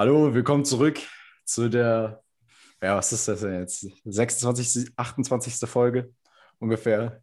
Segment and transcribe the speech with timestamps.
[0.00, 0.98] Hallo, willkommen zurück
[1.44, 2.22] zu der,
[2.82, 3.86] ja, was ist das denn jetzt?
[4.06, 5.68] 26., 28.
[5.68, 6.14] Folge
[6.58, 7.22] ungefähr.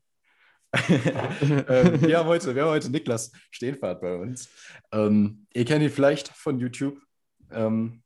[0.88, 4.48] ähm, wir, haben heute, wir haben heute Niklas Stehenfahrt bei uns.
[4.92, 7.02] Ähm, ihr kennt ihn vielleicht von YouTube.
[7.50, 8.04] Ähm,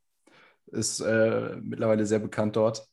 [0.68, 2.88] ist äh, mittlerweile sehr bekannt dort.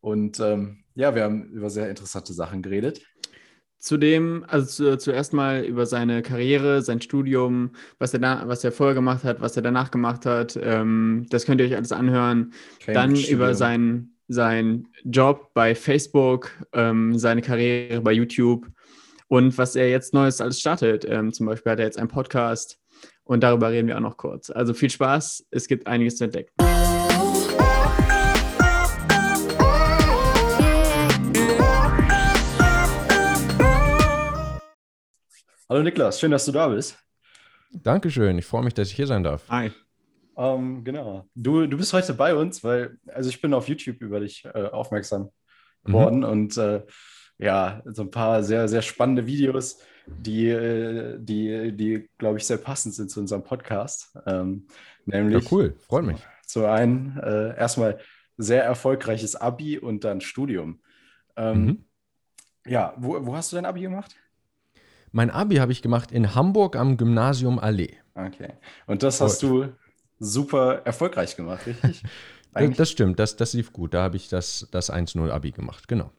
[0.00, 3.02] Und ähm, ja, wir haben über sehr interessante Sachen geredet.
[3.78, 8.72] Zudem, also zu, zuerst mal über seine Karriere, sein Studium, was er da, was er
[8.72, 10.58] vorher gemacht hat, was er danach gemacht hat.
[10.60, 12.52] Ähm, das könnt ihr euch alles anhören.
[12.84, 13.38] Kein Dann Studium.
[13.38, 18.66] über seinen sein Job bei Facebook, ähm, seine Karriere bei YouTube
[19.28, 21.04] und was er jetzt Neues alles startet.
[21.08, 22.80] Ähm, zum Beispiel hat er jetzt einen Podcast
[23.24, 24.50] und darüber reden wir auch noch kurz.
[24.50, 26.65] Also viel Spaß, es gibt einiges zu entdecken.
[35.68, 36.96] Hallo Niklas, schön, dass du da bist.
[37.72, 39.48] Dankeschön, ich freue mich, dass ich hier sein darf.
[39.48, 39.72] Hi.
[40.36, 41.28] Ähm, genau.
[41.34, 44.66] Du, du bist heute bei uns, weil, also ich bin auf YouTube über dich äh,
[44.66, 45.28] aufmerksam mhm.
[45.82, 46.24] geworden mhm.
[46.24, 46.86] und äh,
[47.38, 52.58] ja, so ein paar sehr, sehr spannende Videos, die, äh, die, die glaube ich, sehr
[52.58, 54.16] passend sind zu unserem Podcast.
[54.24, 54.68] Ähm,
[55.04, 55.42] nämlich.
[55.42, 56.24] Ja, cool, freut mich.
[56.46, 57.98] Zu einem äh, erstmal
[58.36, 60.80] sehr erfolgreiches Abi und dann Studium.
[61.34, 61.84] Ähm, mhm.
[62.68, 64.14] Ja, wo, wo hast du dein Abi gemacht?
[65.12, 67.96] Mein Abi habe ich gemacht in Hamburg am Gymnasium Allee.
[68.14, 68.54] Okay.
[68.86, 69.68] Und das hast du
[70.18, 72.02] super erfolgreich gemacht, richtig?
[72.54, 72.78] Eigentlich?
[72.78, 73.92] Das stimmt, das, das lief gut.
[73.92, 76.10] Da habe ich das, das 1-0 Abi gemacht, genau.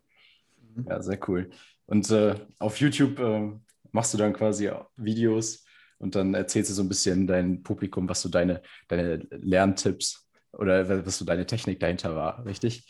[0.88, 1.50] Ja, sehr cool.
[1.88, 3.52] Und äh, auf YouTube äh,
[3.92, 5.66] machst du dann quasi Videos
[5.98, 11.06] und dann erzählst du so ein bisschen dein Publikum, was so deine, deine Lerntipps oder
[11.06, 12.88] was so deine Technik dahinter war, richtig?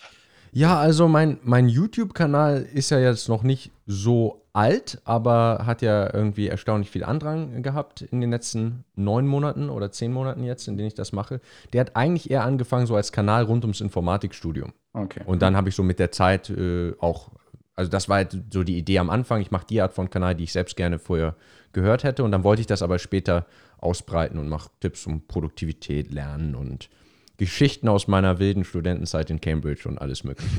[0.52, 6.12] Ja, also mein, mein YouTube-Kanal ist ja jetzt noch nicht so alt, aber hat ja
[6.12, 10.78] irgendwie erstaunlich viel Andrang gehabt in den letzten neun Monaten oder zehn Monaten jetzt, in
[10.78, 11.42] denen ich das mache.
[11.74, 14.74] Der hat eigentlich eher angefangen so als Kanal rund ums Informatikstudium.
[14.94, 15.22] Okay.
[15.28, 17.30] Und dann habe ich so mit der Zeit äh, auch,
[17.76, 20.34] also das war halt so die Idee am Anfang, ich mache die Art von Kanal,
[20.34, 21.36] die ich selbst gerne vorher
[21.72, 22.24] gehört hätte.
[22.24, 23.46] Und dann wollte ich das aber später
[23.78, 26.90] ausbreiten und mache Tipps um Produktivität, Lernen und
[27.38, 30.58] Geschichten aus meiner wilden Studentenzeit in Cambridge und alles Mögliche.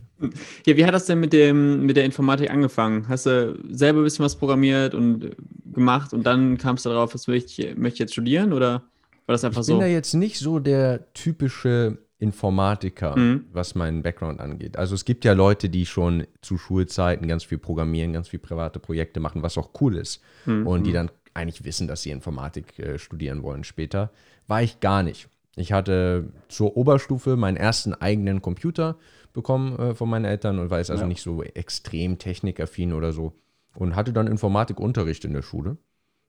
[0.66, 3.08] Ja, wie hat das denn mit, dem, mit der Informatik angefangen?
[3.08, 5.36] Hast du selber ein bisschen was programmiert und
[5.72, 8.84] gemacht und dann kamst du darauf, was möchte ich, möchte ich jetzt studieren oder
[9.26, 9.72] war das einfach ich so?
[9.72, 13.44] Ich bin da jetzt nicht so der typische Informatiker, mhm.
[13.52, 14.76] was meinen Background angeht.
[14.76, 18.80] Also es gibt ja Leute, die schon zu Schulzeiten ganz viel programmieren, ganz viel private
[18.80, 20.20] Projekte machen, was auch cool ist.
[20.46, 20.66] Mhm.
[20.66, 20.94] Und die mhm.
[20.94, 24.10] dann eigentlich wissen, dass sie Informatik äh, studieren wollen später.
[24.48, 25.28] War ich gar nicht.
[25.58, 28.96] Ich hatte zur Oberstufe meinen ersten eigenen Computer
[29.32, 31.08] bekommen äh, von meinen Eltern und war jetzt also ja.
[31.08, 33.32] nicht so extrem technikaffin oder so.
[33.74, 35.76] Und hatte dann Informatikunterricht in der Schule.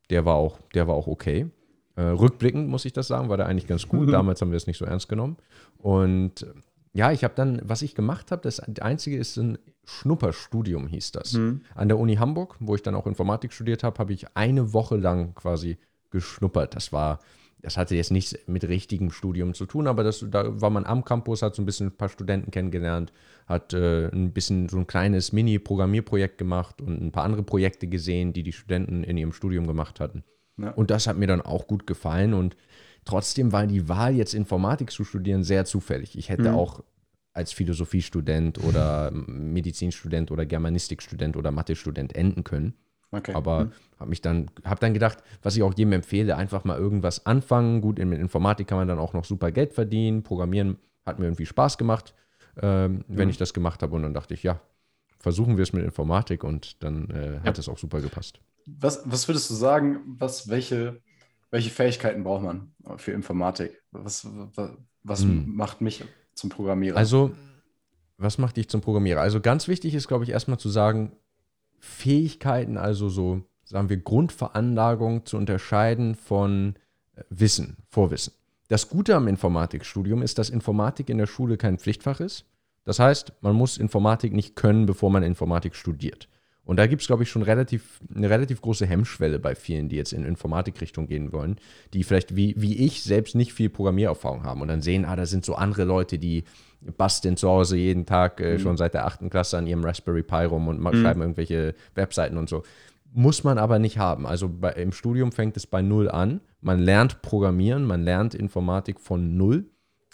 [0.09, 1.50] Der war auch, der war auch okay.
[1.95, 4.09] Äh, rückblickend muss ich das sagen, war der eigentlich ganz gut.
[4.13, 5.38] Damals haben wir es nicht so ernst genommen.
[5.78, 6.45] Und
[6.94, 11.34] ja, ich habe dann, was ich gemacht habe, das einzige ist ein Schnupperstudium, hieß das.
[11.34, 11.62] Mhm.
[11.75, 14.97] An der Uni Hamburg, wo ich dann auch Informatik studiert habe, habe ich eine Woche
[14.97, 15.78] lang quasi
[16.09, 16.75] geschnuppert.
[16.75, 17.19] Das war
[17.61, 21.03] das hatte jetzt nichts mit richtigem Studium zu tun, aber das, da war man am
[21.03, 23.11] Campus, hat so ein bisschen ein paar Studenten kennengelernt,
[23.47, 28.31] hat äh, ein bisschen so ein kleines Mini-Programmierprojekt gemacht und ein paar andere Projekte gesehen,
[28.31, 30.23] die die Studenten in ihrem Studium gemacht hatten.
[30.57, 30.71] Ja.
[30.71, 32.55] Und das hat mir dann auch gut gefallen und
[33.05, 36.17] trotzdem war die Wahl, jetzt Informatik zu studieren, sehr zufällig.
[36.17, 36.55] Ich hätte mhm.
[36.55, 36.83] auch
[37.33, 42.73] als Philosophiestudent oder Medizinstudent oder Germanistikstudent oder Mathestudent enden können.
[43.11, 43.33] Okay.
[43.33, 43.71] Aber mhm.
[43.99, 47.81] habe mich dann, habe dann gedacht, was ich auch jedem empfehle, einfach mal irgendwas anfangen.
[47.81, 50.23] Gut, in Informatik kann man dann auch noch super Geld verdienen.
[50.23, 52.13] Programmieren hat mir irgendwie Spaß gemacht,
[52.61, 53.31] ähm, wenn mhm.
[53.31, 53.95] ich das gemacht habe.
[53.95, 54.61] Und dann dachte ich, ja,
[55.19, 58.39] versuchen wir es mit Informatik und dann äh, hat es auch super gepasst.
[58.65, 61.01] Was, was würdest du sagen, was, welche,
[61.49, 63.81] welche Fähigkeiten braucht man für Informatik?
[63.91, 64.71] Was, was,
[65.03, 65.55] was mhm.
[65.55, 66.03] macht mich
[66.35, 66.95] zum Programmierer?
[66.95, 67.31] Also,
[68.17, 69.21] was macht dich zum Programmierer?
[69.21, 71.13] Also ganz wichtig ist, glaube ich, erstmal zu sagen,
[71.79, 76.75] Fähigkeiten, also so, sagen wir, Grundveranlagung zu unterscheiden von
[77.16, 78.34] äh, Wissen, Vorwissen.
[78.67, 82.45] Das Gute am Informatikstudium ist, dass Informatik in der Schule kein Pflichtfach ist.
[82.86, 86.30] Das heißt, man muss Informatik nicht können, bevor man Informatik studiert.
[86.69, 89.95] Und da gibt es, glaube ich, schon relativ, eine relativ große Hemmschwelle bei vielen, die
[89.95, 91.56] jetzt in Informatikrichtung gehen wollen,
[91.95, 95.25] die vielleicht wie, wie ich selbst nicht viel Programmiererfahrung haben und dann sehen, ah, da
[95.25, 96.44] sind so andere Leute, die
[96.95, 98.60] basteln zu Hause jeden Tag äh, mhm.
[98.60, 100.94] schon seit der achten Klasse an ihrem Raspberry Pi rum und mhm.
[100.94, 102.62] schreiben irgendwelche Webseiten und so.
[103.13, 104.27] Muss man aber nicht haben.
[104.27, 106.39] Also bei, im Studium fängt es bei Null an.
[106.62, 109.65] Man lernt Programmieren, man lernt Informatik von Null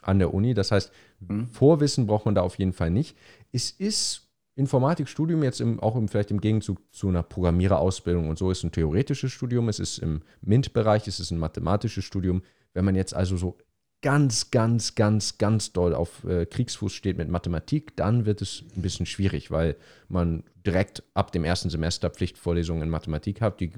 [0.02, 0.54] an der Uni.
[0.54, 1.48] Das heißt, mhm.
[1.48, 3.18] Vorwissen braucht man da auf jeden Fall nicht.
[3.52, 4.25] Es ist
[4.56, 8.72] Informatikstudium jetzt im, auch im, vielleicht im Gegenzug zu einer Programmiererausbildung und so ist ein
[8.72, 12.42] theoretisches Studium, es ist im MINT-Bereich, es ist ein mathematisches Studium.
[12.74, 13.58] Wenn man jetzt also so
[14.02, 18.82] ganz, ganz, ganz, ganz doll auf äh, Kriegsfuß steht mit Mathematik, dann wird es ein
[18.82, 19.76] bisschen schwierig, weil
[20.08, 23.60] man direkt ab dem ersten Semester Pflichtvorlesungen in Mathematik hat.
[23.60, 23.72] Die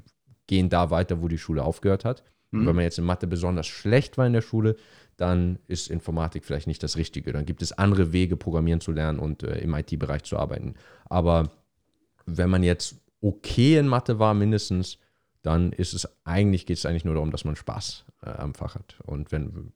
[0.46, 2.22] gehen da weiter, wo die Schule aufgehört hat.
[2.50, 2.66] Mhm.
[2.66, 4.76] wenn man jetzt in Mathe besonders schlecht war in der Schule,
[5.18, 7.32] dann ist Informatik vielleicht nicht das Richtige.
[7.32, 10.74] Dann gibt es andere Wege, Programmieren zu lernen und äh, im IT-Bereich zu arbeiten.
[11.06, 11.50] Aber
[12.24, 14.98] wenn man jetzt okay in Mathe war, mindestens,
[15.42, 18.76] dann ist es eigentlich, geht es eigentlich nur darum, dass man Spaß äh, am Fach
[18.76, 19.00] hat.
[19.04, 19.72] Und wenn,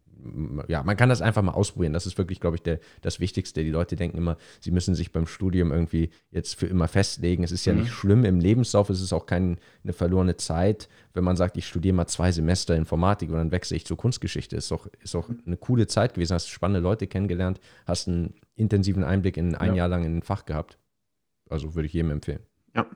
[0.69, 1.92] ja, man kann das einfach mal ausprobieren.
[1.92, 3.64] Das ist wirklich, glaube ich, der, das Wichtigste.
[3.64, 7.44] Die Leute denken immer, sie müssen sich beim Studium irgendwie jetzt für immer festlegen.
[7.44, 7.80] Es ist ja mhm.
[7.80, 9.56] nicht schlimm im Lebenslauf, es ist auch keine
[9.90, 13.86] verlorene Zeit, wenn man sagt, ich studiere mal zwei Semester Informatik und dann wechsle ich
[13.86, 14.56] zur Kunstgeschichte.
[14.56, 16.34] Ist auch, ist auch eine coole Zeit gewesen.
[16.34, 19.78] Hast spannende Leute kennengelernt, hast einen intensiven Einblick in ein ja.
[19.78, 20.78] Jahr lang in ein Fach gehabt.
[21.48, 22.40] Also würde ich jedem empfehlen.
[22.74, 22.86] Ja.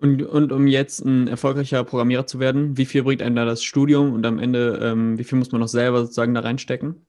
[0.00, 3.62] Und, und um jetzt ein erfolgreicher Programmierer zu werden, wie viel bringt einem da das
[3.62, 7.06] Studium und am Ende, ähm, wie viel muss man noch selber sozusagen da reinstecken?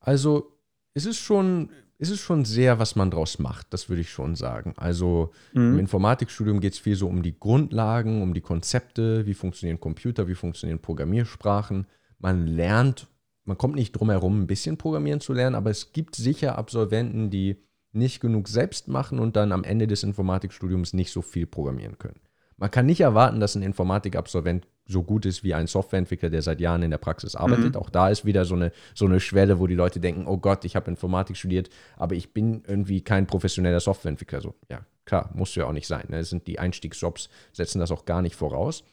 [0.00, 0.58] Also,
[0.94, 4.34] es ist schon, es ist schon sehr, was man draus macht, das würde ich schon
[4.34, 4.74] sagen.
[4.76, 5.74] Also mhm.
[5.74, 10.26] im Informatikstudium geht es viel so um die Grundlagen, um die Konzepte, wie funktionieren Computer,
[10.26, 11.86] wie funktionieren Programmiersprachen.
[12.18, 13.06] Man lernt,
[13.44, 17.30] man kommt nicht drum herum, ein bisschen Programmieren zu lernen, aber es gibt sicher Absolventen,
[17.30, 17.62] die
[17.92, 22.20] nicht genug selbst machen und dann am Ende des Informatikstudiums nicht so viel programmieren können.
[22.56, 26.60] Man kann nicht erwarten, dass ein Informatikabsolvent so gut ist wie ein Softwareentwickler, der seit
[26.60, 27.74] Jahren in der Praxis arbeitet.
[27.74, 27.80] Mhm.
[27.80, 30.64] Auch da ist wieder so eine, so eine Schwelle, wo die Leute denken, oh Gott,
[30.64, 34.40] ich habe Informatik studiert, aber ich bin irgendwie kein professioneller Softwareentwickler.
[34.40, 36.04] So, ja, klar, musst du ja auch nicht sein.
[36.08, 36.18] Ne?
[36.18, 38.84] Das sind die Einstiegsjobs, setzen das auch gar nicht voraus.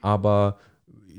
[0.00, 0.58] Aber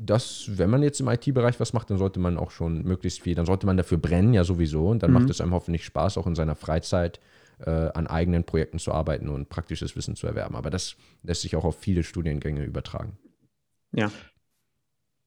[0.01, 3.35] das, wenn man jetzt im IT-Bereich was macht, dann sollte man auch schon möglichst viel,
[3.35, 4.89] dann sollte man dafür brennen, ja sowieso.
[4.89, 5.19] Und dann mhm.
[5.19, 7.19] macht es einem hoffentlich Spaß, auch in seiner Freizeit
[7.59, 10.55] äh, an eigenen Projekten zu arbeiten und praktisches Wissen zu erwerben.
[10.55, 13.17] Aber das lässt sich auch auf viele Studiengänge übertragen.
[13.91, 14.11] Ja.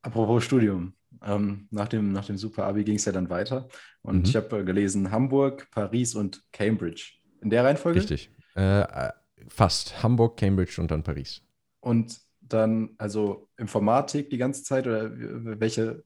[0.02, 0.94] Apropos Studium.
[1.22, 3.68] Ähm, nach, dem, nach dem Super-Abi ging es ja dann weiter.
[4.00, 4.24] Und mhm.
[4.24, 7.12] ich habe äh, gelesen Hamburg, Paris und Cambridge.
[7.40, 8.00] In der Reihenfolge?
[8.00, 8.30] Richtig.
[8.56, 9.12] Äh, äh
[9.48, 10.02] fast.
[10.02, 11.42] Hamburg, Cambridge und dann Paris.
[11.80, 12.18] Und
[12.52, 15.10] dann also Informatik die ganze Zeit oder
[15.60, 16.04] welche?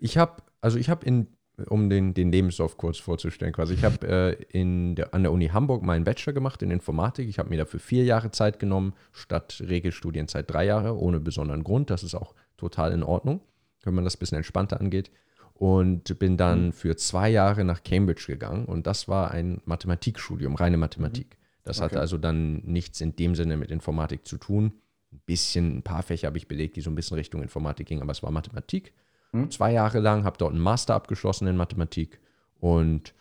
[0.00, 1.28] Ich habe, also ich habe in,
[1.66, 5.82] um den, den Lebenslauf kurz vorzustellen, quasi, ich habe äh, der, an der Uni Hamburg
[5.82, 7.28] meinen Bachelor gemacht in Informatik.
[7.28, 11.90] Ich habe mir dafür vier Jahre Zeit genommen, statt Regelstudienzeit drei Jahre, ohne besonderen Grund.
[11.90, 13.40] Das ist auch total in Ordnung,
[13.82, 15.10] wenn man das ein bisschen entspannter angeht.
[15.54, 16.72] Und bin dann mhm.
[16.72, 21.36] für zwei Jahre nach Cambridge gegangen und das war ein Mathematikstudium, reine Mathematik.
[21.64, 21.86] Das okay.
[21.86, 24.72] hatte also dann nichts in dem Sinne mit Informatik zu tun
[25.12, 28.02] ein bisschen, ein paar Fächer habe ich belegt, die so ein bisschen Richtung Informatik gingen,
[28.02, 28.92] aber es war Mathematik.
[29.32, 29.50] Hm.
[29.50, 32.20] Zwei Jahre lang, habe dort einen Master abgeschlossen in Mathematik
[32.60, 33.14] und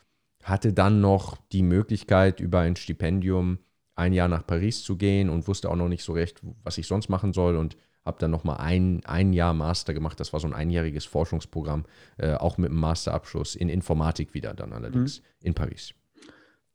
[0.44, 3.60] hatte dann noch die Möglichkeit, über ein Stipendium
[3.96, 6.88] ein Jahr nach Paris zu gehen und wusste auch noch nicht so recht, was ich
[6.88, 10.20] sonst machen soll und habe dann nochmal ein, ein Jahr Master gemacht.
[10.20, 11.86] Das war so ein einjähriges Forschungsprogramm,
[12.18, 15.48] äh, auch mit einem Masterabschluss in Informatik wieder dann allerdings mhm.
[15.48, 15.94] in Paris.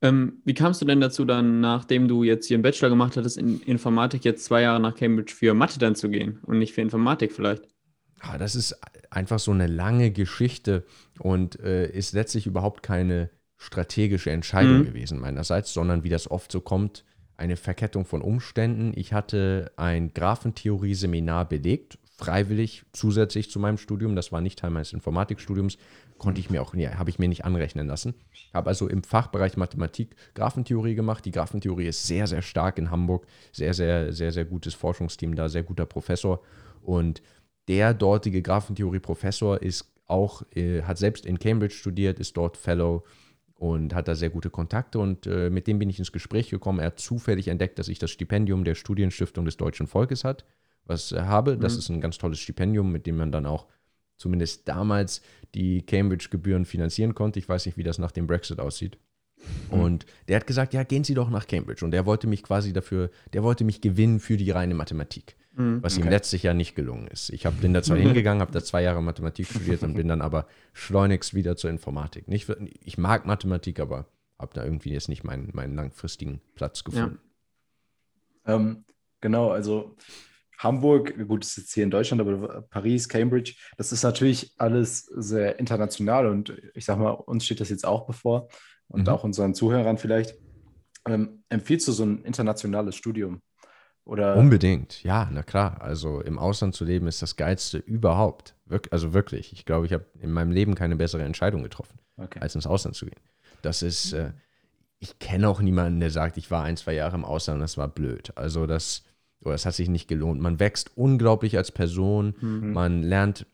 [0.03, 3.39] Ähm, wie kamst du denn dazu, dann, nachdem du jetzt hier einen Bachelor gemacht hattest
[3.39, 6.81] in Informatik, jetzt zwei Jahre nach Cambridge für Mathe dann zu gehen und nicht für
[6.81, 7.69] Informatik vielleicht?
[8.25, 8.77] Ja, das ist
[9.11, 10.85] einfach so eine lange Geschichte
[11.21, 14.87] und äh, ist letztlich überhaupt keine strategische Entscheidung mhm.
[14.87, 17.05] gewesen meinerseits, sondern wie das oft so kommt,
[17.37, 18.93] eine Verkettung von Umständen.
[18.97, 24.15] Ich hatte ein Graphentheorie-Seminar belegt, freiwillig zusätzlich zu meinem Studium.
[24.17, 25.79] Das war nicht Teil meines Informatikstudiums
[26.23, 28.15] konnte ich mir auch, ja, habe ich mir nicht anrechnen lassen.
[28.55, 31.25] Habe also im Fachbereich Mathematik Graphentheorie gemacht.
[31.25, 33.27] Die Graphentheorie ist sehr, sehr stark in Hamburg.
[33.51, 36.41] Sehr, sehr, sehr, sehr gutes Forschungsteam da, sehr guter Professor.
[36.81, 37.23] Und
[37.67, 43.05] der dortige Graphentheorie-Professor ist auch, äh, hat selbst in Cambridge studiert, ist dort Fellow
[43.57, 46.79] und hat da sehr gute Kontakte und äh, mit dem bin ich ins Gespräch gekommen.
[46.79, 50.45] Er hat zufällig entdeckt, dass ich das Stipendium der Studienstiftung des deutschen Volkes hat,
[50.85, 51.57] was äh, habe.
[51.57, 51.79] Das mhm.
[51.79, 53.67] ist ein ganz tolles Stipendium, mit dem man dann auch
[54.17, 55.21] zumindest damals
[55.55, 57.39] die Cambridge-Gebühren finanzieren konnte.
[57.39, 58.99] Ich weiß nicht, wie das nach dem Brexit aussieht.
[59.71, 59.81] Hm.
[59.81, 61.85] Und der hat gesagt, ja, gehen Sie doch nach Cambridge.
[61.85, 65.37] Und der wollte mich quasi dafür, der wollte mich gewinnen für die reine Mathematik.
[65.55, 65.83] Mhm.
[65.83, 66.07] Was okay.
[66.07, 67.31] ihm letztlich ja nicht gelungen ist.
[67.31, 70.23] Ich hab, bin da zwar hingegangen, habe da zwei Jahre Mathematik studiert und bin dann
[70.23, 72.29] aber schleunigst wieder zur Informatik.
[72.29, 74.07] Nicht, ich mag Mathematik, aber
[74.39, 77.19] habe da irgendwie jetzt nicht meinen, meinen langfristigen Platz gefunden.
[78.47, 78.57] Ja.
[78.57, 78.85] Ähm,
[79.21, 79.95] genau, also
[80.63, 85.59] Hamburg, gut, ist jetzt hier in Deutschland, aber Paris, Cambridge, das ist natürlich alles sehr
[85.59, 88.49] international und ich sag mal, uns steht das jetzt auch bevor
[88.89, 89.09] und mhm.
[89.09, 90.37] auch unseren Zuhörern vielleicht.
[91.07, 93.43] Ähm, empfiehlst du so ein internationales Studium?
[94.05, 94.37] Oder?
[94.37, 95.81] Unbedingt, ja, na klar.
[95.81, 98.57] Also im Ausland zu leben ist das Geilste überhaupt.
[98.67, 99.53] Wir also wirklich.
[99.53, 102.41] Ich glaube, ich habe in meinem Leben keine bessere Entscheidung getroffen, okay.
[102.41, 103.21] als ins Ausland zu gehen.
[103.63, 104.33] Das ist, äh,
[104.99, 107.77] ich kenne auch niemanden, der sagt, ich war ein, zwei Jahre im Ausland und das
[107.77, 108.33] war blöd.
[108.37, 109.05] Also das
[109.45, 110.41] oder es hat sich nicht gelohnt.
[110.41, 112.73] Man wächst unglaublich als Person, mhm.
[112.73, 113.47] man lernt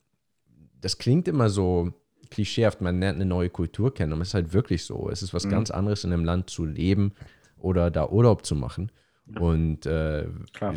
[0.81, 1.93] das klingt immer so
[2.31, 5.09] klischeehaft, man lernt eine neue Kultur kennen, aber es ist halt wirklich so.
[5.11, 5.51] Es ist was mhm.
[5.51, 7.13] ganz anderes, in einem Land zu leben
[7.57, 8.93] oder da Urlaub zu machen
[9.39, 10.27] und äh,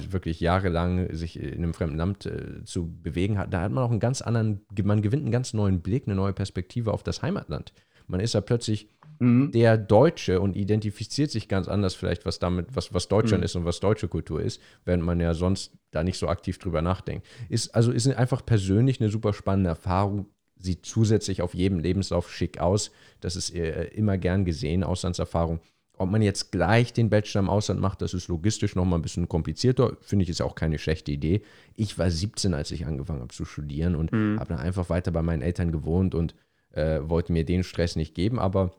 [0.09, 3.91] wirklich jahrelang sich in einem fremden Land äh, zu bewegen hat, da hat man auch
[3.91, 7.71] einen ganz anderen, man gewinnt einen ganz neuen Blick, eine neue Perspektive auf das Heimatland.
[8.07, 8.89] Man ist ja plötzlich
[9.21, 9.51] mhm.
[9.51, 13.45] der Deutsche und identifiziert sich ganz anders vielleicht, was damit, was, was Deutschland mhm.
[13.45, 16.81] ist und was deutsche Kultur ist, während man ja sonst da nicht so aktiv drüber
[16.81, 17.25] nachdenkt.
[17.49, 20.25] Ist, also ist einfach persönlich eine super spannende Erfahrung,
[20.57, 22.91] sieht zusätzlich auf jedem Lebenslauf schick aus.
[23.19, 25.59] Das ist äh, immer gern gesehen, Auslandserfahrung.
[25.97, 29.29] Ob man jetzt gleich den Bachelor im Ausland macht, das ist logistisch nochmal ein bisschen
[29.29, 29.97] komplizierter.
[30.01, 31.43] Finde ich, ist auch keine schlechte Idee.
[31.75, 34.39] Ich war 17, als ich angefangen habe zu studieren und mhm.
[34.39, 36.33] habe dann einfach weiter bei meinen Eltern gewohnt und
[36.71, 38.71] äh, wollte mir den Stress nicht geben, aber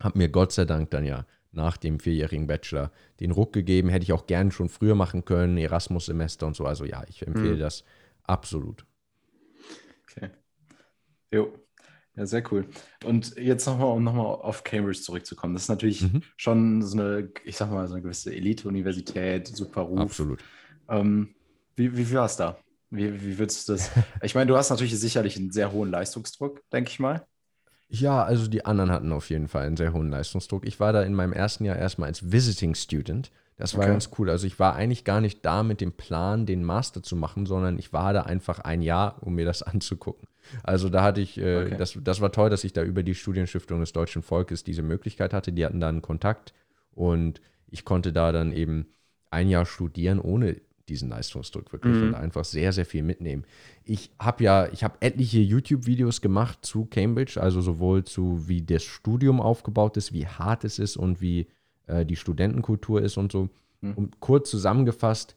[0.00, 3.88] habe mir Gott sei Dank dann ja nach dem vierjährigen Bachelor den Ruck gegeben.
[3.88, 6.66] Hätte ich auch gern schon früher machen können, Erasmus-Semester und so.
[6.66, 7.60] Also ja, ich empfehle mhm.
[7.60, 7.84] das
[8.24, 8.84] absolut.
[10.02, 10.30] Okay.
[11.30, 11.52] Jo.
[12.16, 12.68] Ja, sehr cool.
[13.04, 15.54] Und jetzt nochmal, um nochmal auf Cambridge zurückzukommen.
[15.54, 16.22] Das ist natürlich mhm.
[16.36, 19.98] schon so eine, ich sag mal, so eine gewisse Elite-Universität, super Ruf.
[19.98, 20.40] Absolut.
[20.88, 21.34] Ähm,
[21.74, 22.56] wie, wie war es da?
[22.90, 23.90] Wie, wie würdest du das?
[24.22, 27.26] Ich meine, du hast natürlich sicherlich einen sehr hohen Leistungsdruck, denke ich mal.
[28.00, 30.66] Ja, also die anderen hatten auf jeden Fall einen sehr hohen Leistungsdruck.
[30.66, 33.30] Ich war da in meinem ersten Jahr erstmal als Visiting Student.
[33.56, 33.92] Das war okay.
[33.92, 34.30] ganz cool.
[34.30, 37.78] Also ich war eigentlich gar nicht da mit dem Plan, den Master zu machen, sondern
[37.78, 40.28] ich war da einfach ein Jahr, um mir das anzugucken.
[40.62, 41.76] Also da hatte ich, äh, okay.
[41.78, 45.32] das, das war toll, dass ich da über die Studienstiftung des deutschen Volkes diese Möglichkeit
[45.32, 45.52] hatte.
[45.52, 46.52] Die hatten da einen Kontakt
[46.92, 48.86] und ich konnte da dann eben
[49.30, 52.08] ein Jahr studieren, ohne diesen Leistungsdruck wirklich mhm.
[52.08, 53.44] und einfach sehr, sehr viel mitnehmen.
[53.84, 58.82] Ich habe ja, ich habe etliche YouTube-Videos gemacht zu Cambridge, also sowohl zu, wie das
[58.82, 61.46] Studium aufgebaut ist, wie hart es ist und wie
[61.86, 63.48] äh, die Studentenkultur ist und so.
[63.80, 63.94] Mhm.
[63.94, 65.34] Und kurz zusammengefasst,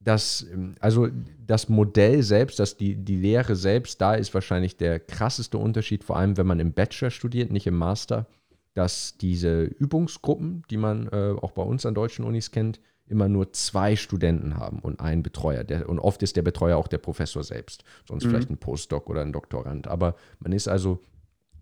[0.00, 0.46] das,
[0.78, 1.08] also
[1.44, 6.16] das Modell selbst, dass die, die Lehre selbst, da ist wahrscheinlich der krasseste Unterschied, vor
[6.16, 8.26] allem wenn man im Bachelor studiert, nicht im Master,
[8.74, 12.78] dass diese Übungsgruppen, die man äh, auch bei uns an deutschen Unis kennt,
[13.08, 15.64] immer nur zwei Studenten haben und einen Betreuer.
[15.64, 18.30] Der, und oft ist der Betreuer auch der Professor selbst, sonst mhm.
[18.30, 19.86] vielleicht ein Postdoc oder ein Doktorand.
[19.88, 21.02] Aber man ist also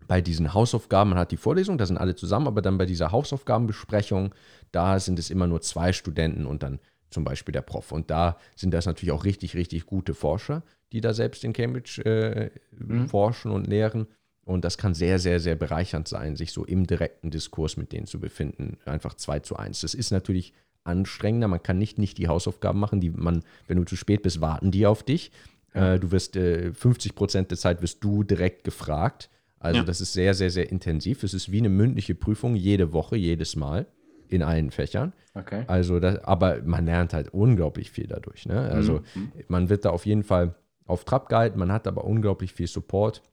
[0.07, 3.11] bei diesen Hausaufgaben, man hat die Vorlesung, da sind alle zusammen, aber dann bei dieser
[3.11, 4.33] Hausaufgabenbesprechung,
[4.71, 7.91] da sind es immer nur zwei Studenten und dann zum Beispiel der Prof.
[7.91, 12.03] Und da sind das natürlich auch richtig, richtig gute Forscher, die da selbst in Cambridge
[12.05, 13.07] äh, mhm.
[13.07, 14.07] forschen und lehren.
[14.43, 18.05] Und das kann sehr, sehr, sehr bereichernd sein, sich so im direkten Diskurs mit denen
[18.05, 18.77] zu befinden.
[18.85, 19.81] Einfach zwei zu eins.
[19.81, 20.53] Das ist natürlich
[20.85, 21.47] anstrengender.
[21.47, 24.71] Man kann nicht, nicht die Hausaufgaben machen, die man, wenn du zu spät bist, warten
[24.71, 25.31] die auf dich.
[25.73, 25.95] Ja.
[25.95, 29.29] Äh, du wirst äh, 50 Prozent der Zeit wirst du direkt gefragt.
[29.59, 29.85] Also ja.
[29.85, 31.23] das ist sehr, sehr, sehr intensiv.
[31.23, 33.87] Es ist wie eine mündliche Prüfung jede Woche, jedes Mal
[34.27, 35.13] in allen Fächern.
[35.33, 35.63] Okay.
[35.67, 38.45] Also das, aber man lernt halt unglaublich viel dadurch.
[38.45, 38.59] Ne?
[38.59, 39.31] Also mhm.
[39.47, 43.23] man wird da auf jeden Fall auf Trab gehalten, man hat aber unglaublich viel Support.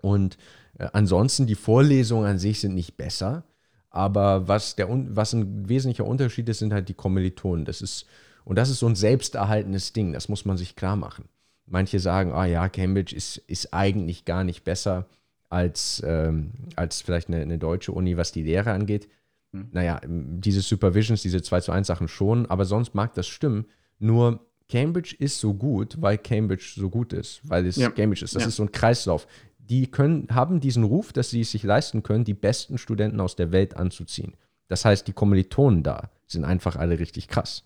[0.00, 0.36] Und
[0.78, 3.44] äh, ansonsten, die Vorlesungen an sich sind nicht besser.
[3.92, 7.66] Aber was, der, was ein wesentlicher Unterschied ist, sind halt die Kommilitonen.
[7.66, 8.06] Das ist,
[8.44, 11.26] und das ist so ein selbsterhaltenes Ding, das muss man sich klar machen.
[11.66, 15.06] Manche sagen, ah ja, Cambridge ist, ist eigentlich gar nicht besser
[15.50, 19.08] als, ähm, als vielleicht eine, eine deutsche Uni, was die Lehre angeht.
[19.52, 19.68] Hm.
[19.72, 23.66] Naja, diese Supervisions, diese 2 zu 1 Sachen schon, aber sonst mag das stimmen.
[23.98, 27.90] Nur Cambridge ist so gut, weil Cambridge so gut ist, weil es ja.
[27.90, 28.34] Cambridge ist.
[28.34, 28.48] Das ja.
[28.48, 29.26] ist so ein Kreislauf
[29.68, 33.36] die können, haben diesen Ruf, dass sie es sich leisten können, die besten Studenten aus
[33.36, 34.34] der Welt anzuziehen.
[34.68, 37.64] Das heißt, die Kommilitonen da sind einfach alle richtig krass.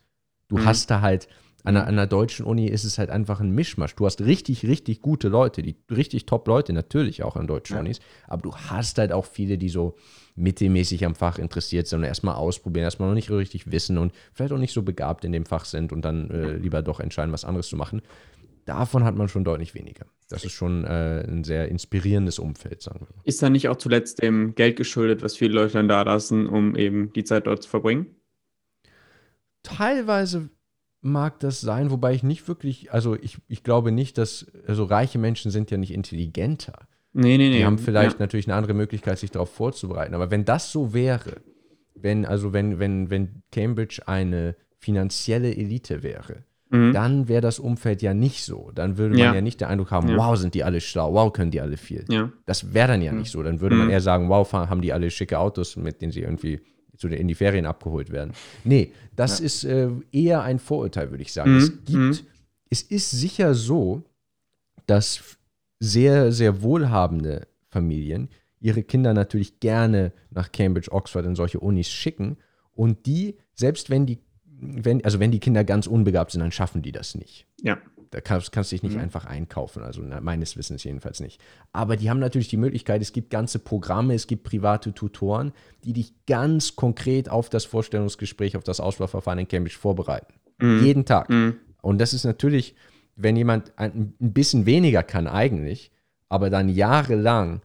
[0.49, 0.65] Du mhm.
[0.65, 1.29] hast da halt,
[1.65, 3.97] an einer, an einer, deutschen Uni ist es halt einfach ein Mischmasch.
[3.97, 7.81] Du hast richtig, richtig gute Leute, die richtig top Leute, natürlich auch an deutschen ja.
[7.81, 7.99] Unis,
[8.29, 9.97] aber du hast halt auch viele, die so
[10.37, 14.53] mittelmäßig am Fach interessiert sind und erstmal ausprobieren, erstmal noch nicht richtig wissen und vielleicht
[14.53, 17.45] auch nicht so begabt in dem Fach sind und dann äh, lieber doch entscheiden, was
[17.45, 18.03] anderes zu machen.
[18.66, 20.06] Davon hat man schon deutlich weniger.
[20.28, 23.14] Das ist schon äh, ein sehr inspirierendes Umfeld, sagen wir.
[23.23, 26.75] Ist da nicht auch zuletzt dem Geld geschuldet, was viele Leute dann da lassen, um
[26.75, 28.16] eben die Zeit dort zu verbringen?
[29.62, 30.50] Teilweise
[31.00, 35.20] mag das sein, wobei ich nicht wirklich, also ich, ich glaube nicht, dass, also reiche
[35.20, 36.88] Menschen sind ja nicht intelligenter.
[37.12, 37.58] Nee, nee, nee.
[37.58, 38.20] Die haben vielleicht ja.
[38.20, 40.14] natürlich eine andere Möglichkeit, sich darauf vorzubereiten.
[40.14, 41.40] Aber wenn das so wäre,
[41.94, 46.92] wenn, also wenn, wenn, wenn Cambridge eine finanzielle Elite wäre, mhm.
[46.92, 48.70] dann wäre das Umfeld ja nicht so.
[48.75, 50.16] Dann würde man ja, ja nicht den Eindruck haben, ja.
[50.16, 52.04] wow, sind die alle schlau, wow, können die alle viel.
[52.08, 52.30] Ja.
[52.44, 53.18] Das wäre dann ja mhm.
[53.18, 53.42] nicht so.
[53.42, 53.92] Dann würde man mhm.
[53.92, 56.61] eher sagen, wow, haben die alle schicke Autos, mit denen sie irgendwie
[56.96, 58.32] zu den, in die Ferien abgeholt werden.
[58.64, 61.52] Nee, das ist äh, eher ein Vorurteil, würde ich sagen.
[61.52, 61.58] Mhm.
[61.58, 62.18] Es gibt, mhm.
[62.70, 64.02] es ist sicher so,
[64.87, 65.37] dass
[65.78, 68.28] sehr, sehr wohlhabende Familien
[68.61, 72.38] ihre Kinder natürlich gerne nach Cambridge, Oxford in solche Unis schicken
[72.73, 74.18] und die, selbst wenn die
[74.58, 77.46] wenn, also wenn die Kinder ganz unbegabt sind, dann schaffen die das nicht.
[77.62, 77.78] Ja.
[78.10, 79.02] Da kannst, kannst du dich nicht mhm.
[79.02, 81.40] einfach einkaufen, also meines Wissens jedenfalls nicht.
[81.72, 85.52] Aber die haben natürlich die Möglichkeit, es gibt ganze Programme, es gibt private Tutoren,
[85.84, 90.34] die dich ganz konkret auf das Vorstellungsgespräch, auf das Auswahlverfahren in Cambridge vorbereiten.
[90.58, 90.84] Mhm.
[90.84, 91.28] Jeden Tag.
[91.28, 91.56] Mhm.
[91.82, 92.75] Und das ist natürlich,
[93.16, 95.90] wenn jemand ein, ein bisschen weniger kann eigentlich,
[96.28, 97.60] aber dann jahrelang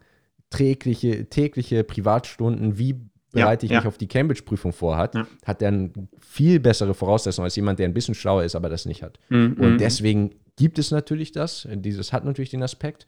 [0.49, 2.99] tägliche, tägliche Privatstunden, wie
[3.31, 7.45] bereite ich ja, mich auf die Cambridge-Prüfung vor hat, hat er eine viel bessere Voraussetzung
[7.45, 9.19] als jemand, der ein bisschen schlauer ist, aber das nicht hat.
[9.29, 9.53] Mhm.
[9.59, 9.77] Und mhm.
[9.77, 13.07] deswegen gibt es natürlich das, dieses hat natürlich den Aspekt.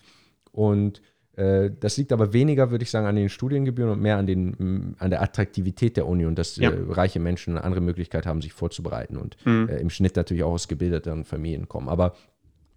[0.52, 1.02] Und
[1.36, 4.96] äh, das liegt aber weniger, würde ich sagen, an den Studiengebühren und mehr an, den,
[5.00, 6.70] an der Attraktivität der Uni und dass ja.
[6.70, 9.68] äh, reiche Menschen eine andere Möglichkeit haben, sich vorzubereiten und mhm.
[9.70, 11.90] äh, im Schnitt natürlich auch aus gebildeten Familien kommen.
[11.90, 12.16] Aber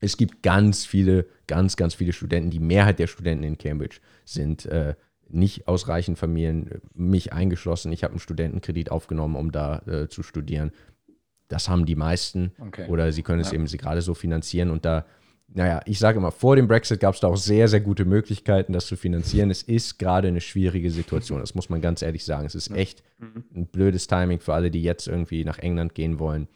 [0.00, 2.50] es gibt ganz viele, ganz, ganz viele Studenten.
[2.50, 4.95] Die Mehrheit der Studenten in Cambridge sind äh,
[5.28, 7.92] nicht aus reichen Familien, mich eingeschlossen.
[7.92, 10.73] Ich habe einen Studentenkredit aufgenommen, um da äh, zu studieren.
[11.49, 12.52] Das haben die meisten.
[12.59, 12.88] Okay.
[12.88, 13.54] Oder sie können es ja.
[13.54, 14.71] eben gerade so finanzieren.
[14.71, 15.04] Und da,
[15.49, 18.73] naja, ich sage immer, vor dem Brexit gab es da auch sehr, sehr gute Möglichkeiten,
[18.73, 19.50] das zu finanzieren.
[19.50, 21.40] Es ist gerade eine schwierige Situation.
[21.40, 22.47] Das muss man ganz ehrlich sagen.
[22.47, 23.45] Es ist echt mhm.
[23.54, 26.49] ein blödes Timing für alle, die jetzt irgendwie nach England gehen wollen,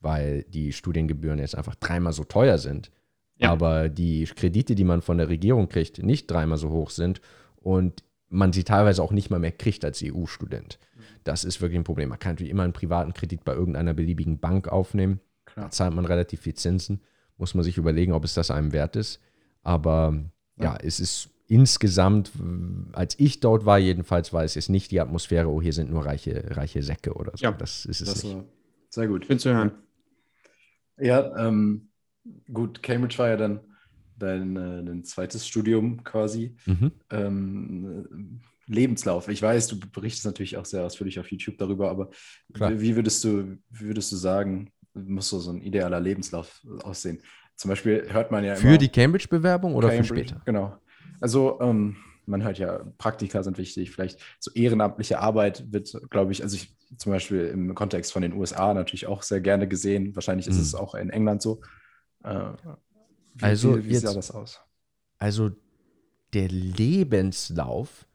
[0.00, 2.90] weil die Studiengebühren jetzt einfach dreimal so teuer sind.
[3.36, 3.50] Ja.
[3.50, 7.20] Aber die Kredite, die man von der Regierung kriegt, nicht dreimal so hoch sind.
[7.56, 8.04] Und
[8.34, 10.78] man sie teilweise auch nicht mal mehr kriegt als EU-Student.
[11.22, 12.10] Das ist wirklich ein Problem.
[12.10, 15.20] Man kann natürlich immer einen privaten Kredit bei irgendeiner beliebigen Bank aufnehmen.
[15.46, 15.66] Klar.
[15.66, 17.00] Da zahlt man relativ viel Zinsen.
[17.38, 19.20] Muss man sich überlegen, ob es das einem wert ist.
[19.62, 20.14] Aber
[20.56, 22.32] ja, ja es ist insgesamt,
[22.92, 26.04] als ich dort war, jedenfalls war es jetzt nicht die Atmosphäre, oh, hier sind nur
[26.04, 27.44] reiche, reiche Säcke oder so.
[27.44, 28.44] Ja, das ist es das nicht.
[28.90, 29.26] Sehr gut.
[29.26, 29.72] Schön zu hören.
[30.98, 31.88] Ja, ähm,
[32.52, 33.60] gut, Cambridge war ja dann
[34.18, 36.56] dein, äh, dein zweites Studium quasi.
[36.66, 36.92] Mhm.
[37.10, 39.28] Ähm, Lebenslauf.
[39.28, 42.10] Ich weiß, du berichtest natürlich auch sehr ausführlich auf YouTube darüber, aber
[42.48, 47.20] wie würdest du, wie würdest du sagen, muss so, so ein idealer Lebenslauf aussehen?
[47.56, 50.42] Zum Beispiel hört man ja Für immer, die Cambridge-Bewerbung oder Cambridge, für später?
[50.44, 50.78] Genau.
[51.20, 56.42] Also ähm, man hört ja, Praktika sind wichtig, vielleicht so ehrenamtliche Arbeit wird, glaube ich,
[56.42, 60.14] also ich zum Beispiel im Kontext von den USA natürlich auch sehr gerne gesehen.
[60.14, 60.62] Wahrscheinlich ist mhm.
[60.62, 61.60] es auch in England so.
[62.22, 62.52] Äh,
[63.34, 64.60] wie, also wie, wie jetzt, sah das aus?
[65.18, 65.50] Also
[66.32, 68.06] der Lebenslauf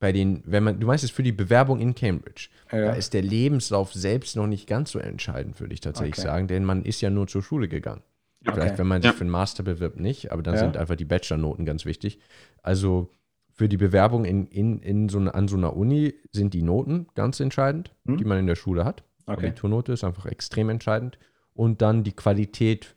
[0.00, 2.86] bei den, wenn man, du meinst es für die Bewerbung in Cambridge, ja.
[2.86, 6.26] da ist der Lebenslauf selbst noch nicht ganz so entscheidend, würde ich tatsächlich okay.
[6.26, 8.02] sagen, denn man ist ja nur zur Schule gegangen.
[8.42, 8.54] Okay.
[8.54, 9.16] Vielleicht, wenn man sich ja.
[9.16, 10.60] für einen Master bewirbt, nicht, aber dann ja.
[10.60, 12.18] sind einfach die Bachelor-Noten ganz wichtig.
[12.62, 13.10] Also
[13.52, 17.06] für die Bewerbung in, in, in so eine, an so einer Uni sind die Noten
[17.14, 18.16] ganz entscheidend, hm?
[18.16, 19.04] die man in der Schule hat.
[19.26, 19.48] Okay.
[19.48, 21.18] Abiturnote ist einfach extrem entscheidend.
[21.52, 22.96] Und dann die Qualität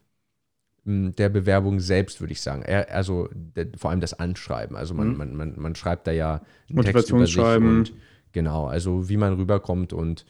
[0.85, 2.63] der Bewerbung selbst, würde ich sagen.
[2.65, 3.29] also
[3.77, 4.75] vor allem das Anschreiben.
[4.75, 5.17] Also man, mhm.
[5.17, 7.93] man, man, man schreibt da ja einen Text über sich und
[8.33, 10.25] genau, also wie man rüberkommt und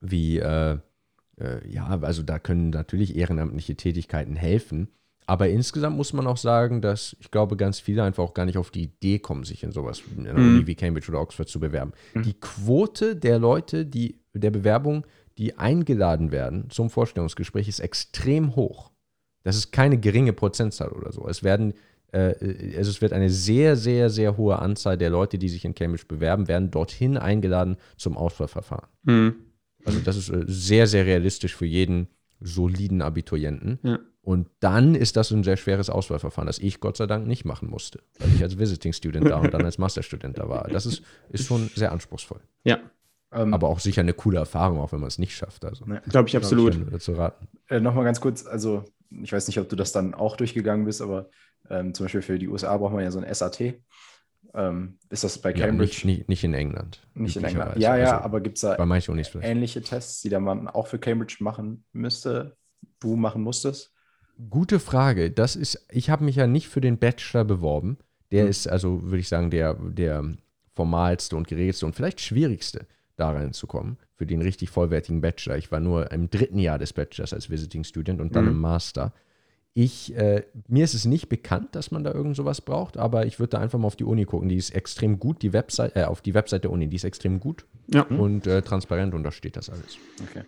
[0.00, 0.78] wie, äh,
[1.40, 4.88] äh, ja, also da können natürlich ehrenamtliche Tätigkeiten helfen.
[5.28, 8.58] Aber insgesamt muss man auch sagen, dass ich glaube, ganz viele einfach auch gar nicht
[8.58, 10.58] auf die Idee kommen, sich in sowas in einer mhm.
[10.58, 11.92] Uni wie Cambridge oder Oxford zu bewerben.
[12.14, 12.22] Mhm.
[12.22, 15.04] Die Quote der Leute, die der Bewerbung,
[15.36, 18.92] die eingeladen werden zum Vorstellungsgespräch, ist extrem hoch.
[19.46, 21.28] Das ist keine geringe Prozentzahl oder so.
[21.28, 21.74] Es werden
[22.12, 25.74] äh, also es wird eine sehr, sehr, sehr hohe Anzahl der Leute, die sich in
[25.74, 28.88] Cambridge bewerben, werden dorthin eingeladen zum Auswahlverfahren.
[29.04, 29.34] Mhm.
[29.84, 32.08] Also das ist äh, sehr, sehr realistisch für jeden
[32.40, 33.78] soliden Abiturienten.
[33.82, 33.98] Ja.
[34.22, 37.70] Und dann ist das ein sehr schweres Auswahlverfahren, das ich Gott sei Dank nicht machen
[37.70, 40.66] musste, weil ich als Visiting Student da und dann als Masterstudent da war.
[40.68, 42.40] Das ist, ist schon sehr anspruchsvoll.
[42.64, 42.80] Ja.
[43.36, 45.64] Ähm, Aber auch sicher eine coole Erfahrung, auch wenn man es nicht schafft.
[45.64, 46.74] Also, Glaube ich absolut.
[46.74, 47.46] Ich, dazu raten.
[47.68, 51.02] Äh, Nochmal ganz kurz, also ich weiß nicht, ob du das dann auch durchgegangen bist,
[51.02, 51.28] aber
[51.68, 53.74] ähm, zum Beispiel für die USA braucht man ja so ein SAT.
[54.54, 56.00] Ähm, ist das bei Cambridge?
[56.02, 57.02] Ja, nicht, nicht, in England.
[57.14, 57.76] Nicht in England.
[57.76, 60.98] Ja, ja, also, aber gibt es da bei ähnliche Tests, die da man auch für
[60.98, 62.56] Cambridge machen müsste,
[63.00, 63.92] du machen musstest?
[64.48, 65.30] Gute Frage.
[65.30, 67.98] Das ist, ich habe mich ja nicht für den Bachelor beworben.
[68.30, 68.50] Der hm.
[68.50, 70.24] ist also, würde ich sagen, der, der
[70.74, 75.56] formalste und geregelste und vielleicht schwierigste da reinzukommen, für den richtig vollwertigen Bachelor.
[75.56, 78.50] Ich war nur im dritten Jahr des Bachelors als Visiting Student und dann mhm.
[78.52, 79.12] im Master.
[79.74, 83.38] Ich, äh, mir ist es nicht bekannt, dass man da irgend sowas braucht, aber ich
[83.38, 84.48] würde da einfach mal auf die Uni gucken.
[84.48, 87.40] Die ist extrem gut, die Website, äh, auf die Website der Uni, die ist extrem
[87.40, 88.02] gut ja.
[88.02, 89.98] und äh, transparent und da steht das alles.
[90.30, 90.44] Okay.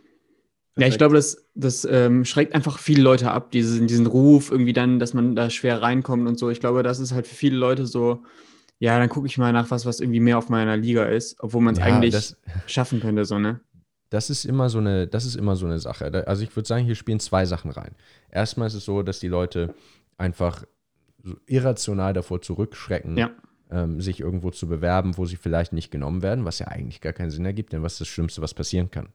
[0.78, 4.72] Ja, ich glaube, das, das ähm, schreckt einfach viele Leute ab, diesen, diesen Ruf irgendwie
[4.72, 6.50] dann, dass man da schwer reinkommt und so.
[6.50, 8.22] Ich glaube, das ist halt für viele Leute so,
[8.78, 11.62] ja, dann gucke ich mal nach was, was irgendwie mehr auf meiner Liga ist, obwohl
[11.62, 12.36] man es ja, eigentlich das,
[12.66, 13.60] schaffen könnte, so, ne?
[14.10, 16.26] Das ist immer so eine, das ist immer so eine Sache.
[16.26, 17.94] Also ich würde sagen, hier spielen zwei Sachen rein.
[18.30, 19.74] Erstmal ist es so, dass die Leute
[20.16, 20.64] einfach
[21.22, 23.30] so irrational davor zurückschrecken, ja.
[23.70, 27.12] ähm, sich irgendwo zu bewerben, wo sie vielleicht nicht genommen werden, was ja eigentlich gar
[27.12, 29.08] keinen Sinn ergibt, denn was ist das Schlimmste, was passieren kann?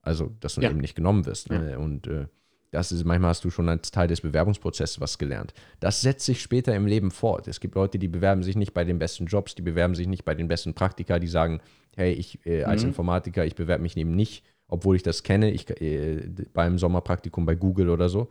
[0.00, 0.70] Also, dass du ja.
[0.70, 1.50] eben nicht genommen wirst.
[1.50, 1.78] Ne?
[1.78, 2.28] Und äh,
[2.70, 5.54] Das ist, manchmal hast du schon als Teil des Bewerbungsprozesses was gelernt.
[5.80, 7.48] Das setzt sich später im Leben fort.
[7.48, 10.24] Es gibt Leute, die bewerben sich nicht bei den besten Jobs, die bewerben sich nicht
[10.24, 11.60] bei den besten Praktika, die sagen,
[11.96, 12.90] hey, ich äh, als mhm.
[12.90, 17.54] Informatiker, ich bewerbe mich eben nicht, obwohl ich das kenne, ich, äh, beim Sommerpraktikum bei
[17.54, 18.28] Google oder so.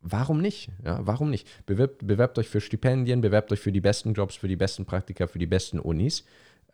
[0.00, 0.70] Warum nicht?
[0.84, 1.48] Ja, warum nicht?
[1.66, 5.26] Bewerbt, bewerbt euch für Stipendien, bewerbt euch für die besten Jobs, für die besten Praktika,
[5.26, 6.24] für die besten Unis.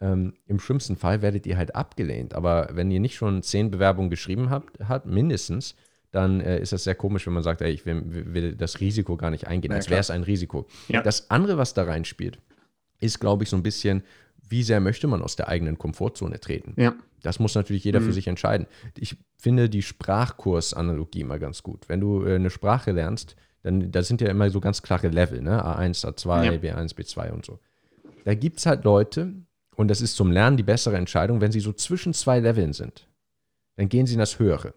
[0.01, 2.35] Ähm, Im schlimmsten Fall werdet ihr halt abgelehnt.
[2.35, 5.77] Aber wenn ihr nicht schon zehn Bewerbungen geschrieben habt, habt mindestens,
[6.13, 9.17] dann äh, ist das sehr komisch, wenn man sagt, ey, ich will, will das Risiko
[9.17, 10.69] gar nicht eingehen, ja, als wäre es ein Risiko.
[10.89, 11.03] Ja.
[11.03, 12.39] Das andere, was da reinspielt,
[13.01, 14.05] ist, glaube ich, so ein bisschen,
[14.49, 16.75] wie sehr möchte man aus der eigenen Komfortzone treten.
[16.77, 16.95] Ja.
[17.23, 18.07] Das muss natürlich jeder mhm.
[18.07, 18.67] für sich entscheiden.
[18.97, 21.89] Ich finde die Sprachkursanalogie immer ganz gut.
[21.89, 25.41] Wenn du äh, eine Sprache lernst, dann da sind ja immer so ganz klare Level,
[25.41, 25.65] ne?
[25.65, 26.53] A1, A2, ja.
[26.53, 27.59] B1, B2 und so.
[28.25, 29.33] Da gibt es halt Leute,
[29.77, 33.09] und das ist zum Lernen die bessere Entscheidung, wenn sie so zwischen zwei Leveln sind,
[33.77, 34.75] dann gehen sie in das Höhere.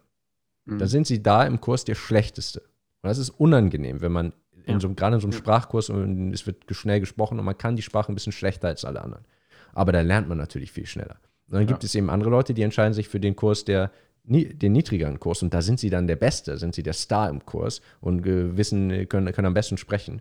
[0.66, 0.78] Mhm.
[0.78, 2.60] Da sind sie da im Kurs der Schlechteste.
[3.02, 4.32] Und das ist unangenehm, wenn man
[4.64, 7.76] in so, gerade in so einem Sprachkurs und es wird schnell gesprochen und man kann
[7.76, 9.24] die Sprache ein bisschen schlechter als alle anderen.
[9.72, 11.16] Aber da lernt man natürlich viel schneller.
[11.48, 11.86] Und dann gibt ja.
[11.86, 13.90] es eben andere Leute, die entscheiden sich für den Kurs, der
[14.24, 17.46] den niedrigeren Kurs und da sind sie dann der Beste, sind sie der Star im
[17.46, 20.20] Kurs und wissen, können, können am besten sprechen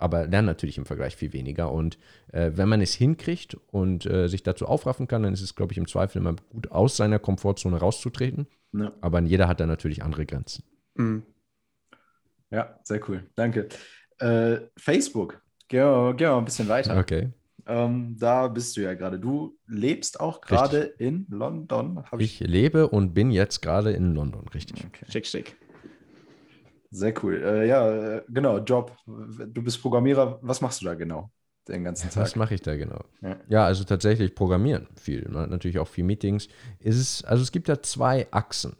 [0.00, 1.70] aber lernen natürlich im Vergleich viel weniger.
[1.70, 1.98] Und
[2.32, 5.72] äh, wenn man es hinkriegt und äh, sich dazu aufraffen kann, dann ist es, glaube
[5.72, 8.46] ich, im Zweifel immer gut, aus seiner Komfortzone rauszutreten.
[8.72, 8.92] Ja.
[9.00, 10.64] Aber jeder hat da natürlich andere Grenzen.
[10.94, 11.22] Mhm.
[12.50, 13.28] Ja, sehr cool.
[13.34, 13.68] Danke.
[14.18, 16.98] Äh, Facebook, gehen wir, gehen wir mal ein bisschen weiter.
[16.98, 17.32] Okay.
[17.66, 19.18] Ähm, da bist du ja gerade.
[19.20, 22.02] Du lebst auch gerade in London.
[22.18, 24.84] Ich, ich, lebe und bin jetzt gerade in London, richtig.
[24.84, 25.06] Okay.
[25.08, 25.56] Schick, schick.
[26.90, 27.40] Sehr cool.
[27.42, 28.96] Äh, ja, äh, genau, Job.
[29.06, 30.40] Du bist Programmierer.
[30.42, 31.30] Was machst du da genau
[31.70, 32.22] den ganzen Tag?
[32.22, 33.04] Was mache ich da genau?
[33.22, 33.36] Ja.
[33.48, 33.64] ja.
[33.64, 35.26] also tatsächlich programmieren viel.
[35.28, 36.48] Man hat natürlich auch viel Meetings.
[36.78, 38.76] Es ist, also es gibt da zwei Achsen,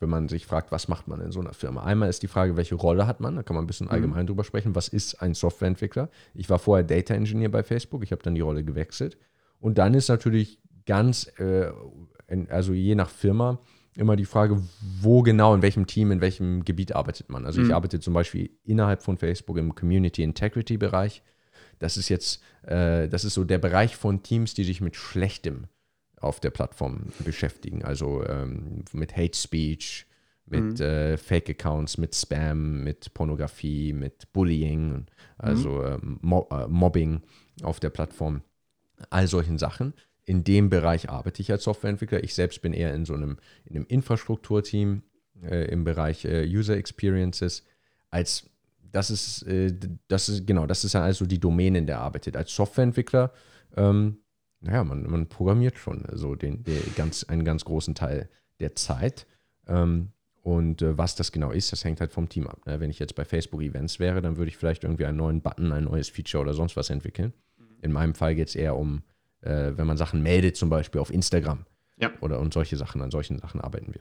[0.00, 1.84] wenn man sich fragt, was macht man in so einer Firma.
[1.84, 3.36] Einmal ist die Frage, welche Rolle hat man?
[3.36, 3.92] Da kann man ein bisschen mhm.
[3.92, 4.28] allgemein mhm.
[4.28, 4.74] drüber sprechen.
[4.74, 6.10] Was ist ein Softwareentwickler?
[6.34, 8.02] Ich war vorher Data Engineer bei Facebook.
[8.02, 9.16] Ich habe dann die Rolle gewechselt.
[9.60, 11.70] Und dann ist natürlich ganz, äh,
[12.48, 13.60] also je nach Firma,
[13.96, 14.60] immer die Frage,
[15.00, 17.44] wo genau, in welchem Team, in welchem Gebiet arbeitet man.
[17.44, 17.68] Also mhm.
[17.68, 21.22] ich arbeite zum Beispiel innerhalb von Facebook im Community Integrity Bereich.
[21.78, 25.66] Das ist jetzt, äh, das ist so der Bereich von Teams, die sich mit Schlechtem
[26.16, 27.84] auf der Plattform beschäftigen.
[27.84, 30.06] Also ähm, mit Hate Speech,
[30.46, 30.84] mit mhm.
[30.84, 35.06] äh, Fake Accounts, mit Spam, mit Pornografie, mit Bullying,
[35.38, 36.18] also mhm.
[36.22, 37.22] äh, Mo äh, Mobbing
[37.62, 38.42] auf der Plattform.
[39.10, 39.94] All solchen Sachen
[40.24, 42.22] in dem Bereich arbeite ich als Softwareentwickler.
[42.22, 45.02] Ich selbst bin eher in so einem, in einem Infrastrukturteam
[45.42, 47.64] äh, im Bereich äh, User Experiences.
[48.10, 48.50] Als
[48.92, 49.74] das ist, äh,
[50.08, 52.36] das ist, genau, das ist ja also die Domäne, in der arbeitet.
[52.36, 53.32] Als Softwareentwickler,
[53.76, 54.18] ähm,
[54.60, 58.28] naja, man, man programmiert schon so den, den ganz, einen ganz großen Teil
[58.60, 59.26] der Zeit.
[59.66, 62.66] Ähm, und äh, was das genau ist, das hängt halt vom Team ab.
[62.66, 62.78] Ne?
[62.80, 65.72] Wenn ich jetzt bei Facebook Events wäre, dann würde ich vielleicht irgendwie einen neuen Button,
[65.72, 67.32] ein neues Feature oder sonst was entwickeln.
[67.80, 69.02] In meinem Fall geht es eher um
[69.42, 71.66] äh, wenn man Sachen meldet, zum Beispiel auf Instagram.
[71.98, 72.10] Ja.
[72.20, 74.00] Oder und solche Sachen, an solchen Sachen arbeiten wir.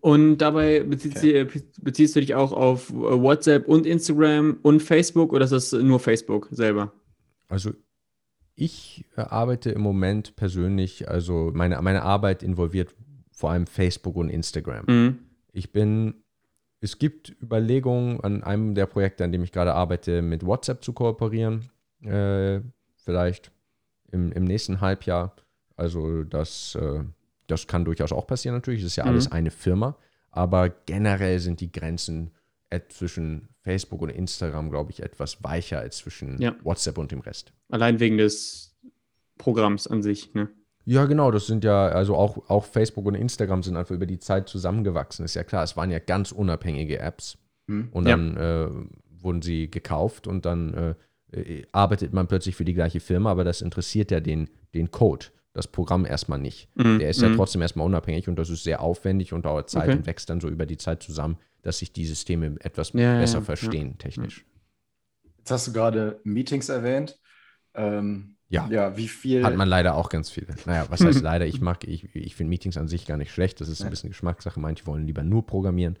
[0.00, 1.44] Und dabei beziehst, okay.
[1.44, 5.98] du, beziehst, du dich auch auf WhatsApp und Instagram und Facebook oder ist das nur
[5.98, 6.92] Facebook selber?
[7.48, 7.72] Also
[8.54, 12.94] ich arbeite im Moment persönlich, also meine, meine Arbeit involviert
[13.32, 14.84] vor allem Facebook und Instagram.
[14.86, 15.18] Mhm.
[15.52, 16.14] Ich bin,
[16.80, 20.92] es gibt Überlegungen an einem der Projekte, an dem ich gerade arbeite, mit WhatsApp zu
[20.92, 21.68] kooperieren.
[22.02, 22.60] Äh,
[22.96, 23.52] vielleicht
[24.10, 25.36] im, im nächsten Halbjahr.
[25.76, 27.04] Also das, äh,
[27.46, 28.80] das kann durchaus auch passieren natürlich.
[28.80, 29.10] Es ist ja mhm.
[29.10, 29.96] alles eine Firma.
[30.30, 32.32] Aber generell sind die Grenzen
[32.88, 36.54] zwischen Facebook und Instagram, glaube ich, etwas weicher als zwischen ja.
[36.62, 37.52] WhatsApp und dem Rest.
[37.70, 38.76] Allein wegen des
[39.38, 40.48] Programms an sich, ne?
[40.84, 44.20] Ja, genau, das sind ja, also auch, auch Facebook und Instagram sind einfach über die
[44.20, 45.24] Zeit zusammengewachsen.
[45.24, 47.38] Ist ja klar, es waren ja ganz unabhängige Apps.
[47.66, 47.88] Hm.
[47.90, 48.66] Und dann ja.
[48.66, 48.70] äh,
[49.10, 50.94] wurden sie gekauft und dann äh,
[51.32, 55.26] äh, arbeitet man plötzlich für die gleiche Firma, aber das interessiert ja den, den Code,
[55.56, 56.68] das Programm erstmal nicht.
[56.74, 56.98] Mhm.
[56.98, 57.36] Der ist ja mhm.
[57.36, 59.96] trotzdem erstmal unabhängig und das ist sehr aufwendig und dauert Zeit okay.
[59.96, 63.38] und wächst dann so über die Zeit zusammen, dass sich die Systeme etwas ja, besser
[63.38, 63.96] ja, verstehen, ja.
[63.96, 64.44] technisch.
[65.38, 67.18] Jetzt hast du gerade Meetings erwähnt.
[67.74, 68.68] Ähm, ja.
[68.70, 69.44] ja, wie viel.
[69.44, 70.48] Hat man leider auch ganz viele.
[70.66, 71.46] Naja, was heißt leider?
[71.46, 73.60] Ich mag, ich, ich finde Meetings an sich gar nicht schlecht.
[73.62, 74.60] Das ist ein bisschen Geschmackssache.
[74.60, 75.98] Manche wollen lieber nur programmieren.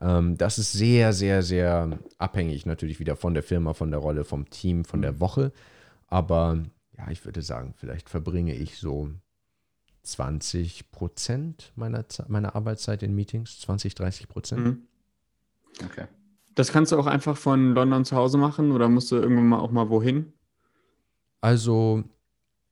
[0.00, 4.24] Ähm, das ist sehr, sehr, sehr abhängig natürlich wieder von der Firma, von der Rolle,
[4.24, 5.20] vom Team, von der mhm.
[5.20, 5.52] Woche.
[6.08, 6.64] Aber
[6.98, 9.10] ja, ich würde sagen, vielleicht verbringe ich so
[10.02, 14.64] 20 Prozent meiner, meiner Arbeitszeit in Meetings, 20, 30 Prozent.
[14.64, 14.82] Mhm.
[15.84, 16.06] Okay.
[16.54, 19.60] Das kannst du auch einfach von London zu Hause machen oder musst du irgendwann mal
[19.60, 20.32] auch mal wohin?
[21.40, 22.02] Also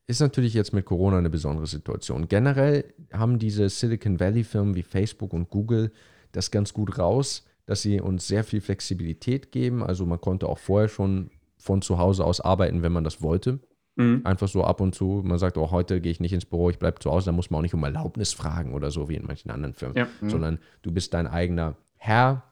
[0.08, 2.26] ist natürlich jetzt mit Corona eine besondere Situation.
[2.26, 5.92] Generell haben diese Silicon Valley Firmen wie Facebook und Google
[6.32, 9.84] das ganz gut raus, dass sie uns sehr viel Flexibilität geben.
[9.84, 13.60] Also man konnte auch vorher schon von zu Hause aus arbeiten, wenn man das wollte.
[13.96, 14.20] Mhm.
[14.24, 15.22] Einfach so ab und zu.
[15.24, 17.26] Man sagt, oh, heute gehe ich nicht ins Büro, ich bleibe zu Hause.
[17.26, 19.96] Da muss man auch nicht um Erlaubnis fragen oder so wie in manchen anderen Firmen.
[19.96, 20.08] Ja.
[20.20, 20.30] Mhm.
[20.30, 22.44] Sondern du bist dein eigener Herr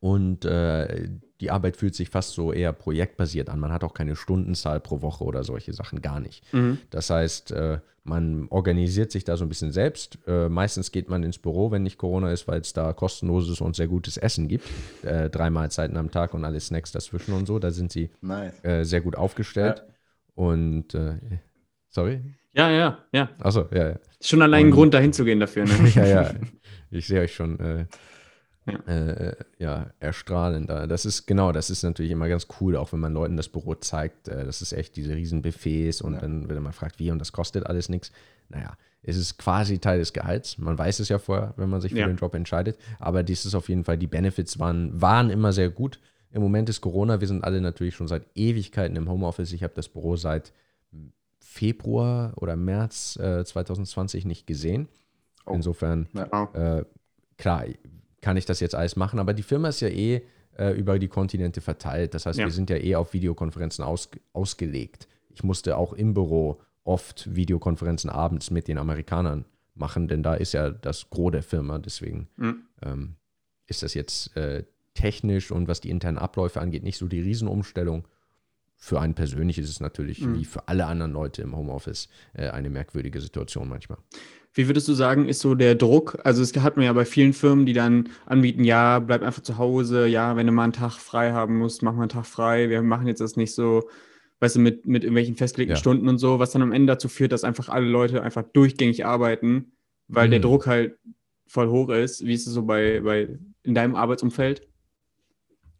[0.00, 1.08] und äh,
[1.40, 3.60] die Arbeit fühlt sich fast so eher projektbasiert an.
[3.60, 6.50] Man hat auch keine Stundenzahl pro Woche oder solche Sachen gar nicht.
[6.54, 6.78] Mhm.
[6.90, 10.18] Das heißt, äh, man organisiert sich da so ein bisschen selbst.
[10.26, 13.74] Äh, meistens geht man ins Büro, wenn nicht Corona ist, weil es da kostenloses und
[13.74, 14.66] sehr gutes Essen gibt.
[15.02, 17.58] Äh, drei Mahlzeiten am Tag und alle Snacks dazwischen und so.
[17.58, 18.64] Da sind sie nice.
[18.64, 19.82] Äh, sehr gut aufgestellt.
[19.86, 19.94] Ja.
[20.36, 21.18] Und äh,
[21.88, 22.20] sorry?
[22.52, 23.30] Ja, ja, ja.
[23.40, 23.98] Achso, ja, ja.
[24.20, 25.64] Schon allein ein Grund, dahin zu gehen dafür.
[25.64, 25.72] Ne?
[25.94, 26.34] ja, ja.
[26.90, 27.86] Ich sehe euch schon äh,
[28.66, 28.78] ja.
[28.92, 30.68] Äh, ja, erstrahlend.
[30.68, 33.74] Das ist genau, das ist natürlich immer ganz cool, auch wenn man Leuten das Büro
[33.74, 34.28] zeigt.
[34.28, 36.20] Äh, das ist echt diese riesen Buffets und ja.
[36.20, 38.10] dann, wenn man fragt, wie und das kostet alles nichts.
[38.48, 40.58] Naja, es ist quasi Teil des Gehalts.
[40.58, 42.06] Man weiß es ja vorher, wenn man sich für ja.
[42.06, 42.76] den Job entscheidet.
[42.98, 46.00] Aber dies ist auf jeden Fall, die Benefits waren, waren immer sehr gut.
[46.30, 49.52] Im Moment ist Corona, wir sind alle natürlich schon seit Ewigkeiten im Homeoffice.
[49.52, 50.52] Ich habe das Büro seit
[51.38, 54.88] Februar oder März äh, 2020 nicht gesehen.
[55.46, 55.54] Oh.
[55.54, 56.78] Insofern, ja.
[56.78, 56.84] äh,
[57.38, 57.64] klar,
[58.20, 59.18] kann ich das jetzt alles machen.
[59.18, 60.22] Aber die Firma ist ja eh
[60.58, 62.14] äh, über die Kontinente verteilt.
[62.14, 62.46] Das heißt, ja.
[62.46, 65.08] wir sind ja eh auf Videokonferenzen aus, ausgelegt.
[65.30, 70.52] Ich musste auch im Büro oft Videokonferenzen abends mit den Amerikanern machen, denn da ist
[70.52, 71.78] ja das Gros der Firma.
[71.78, 72.62] Deswegen mhm.
[72.82, 73.16] ähm,
[73.66, 74.64] ist das jetzt äh,
[74.96, 78.08] technisch und was die internen Abläufe angeht, nicht so die Riesenumstellung.
[78.78, 80.38] Für einen persönlich ist es natürlich, mhm.
[80.38, 83.98] wie für alle anderen Leute im Homeoffice, äh, eine merkwürdige Situation manchmal.
[84.52, 86.18] Wie würdest du sagen, ist so der Druck?
[86.24, 89.58] Also es hat man ja bei vielen Firmen, die dann anbieten, ja, bleib einfach zu
[89.58, 92.70] Hause, ja, wenn du mal einen Tag frei haben musst, mach mal einen Tag frei.
[92.70, 93.88] Wir machen jetzt das nicht so,
[94.40, 95.80] weißt du, mit, mit irgendwelchen festgelegten ja.
[95.80, 99.04] Stunden und so, was dann am Ende dazu führt, dass einfach alle Leute einfach durchgängig
[99.04, 99.72] arbeiten,
[100.08, 100.30] weil mhm.
[100.32, 100.96] der Druck halt
[101.46, 102.24] voll hoch ist.
[102.24, 104.66] Wie ist es so bei, bei in deinem Arbeitsumfeld?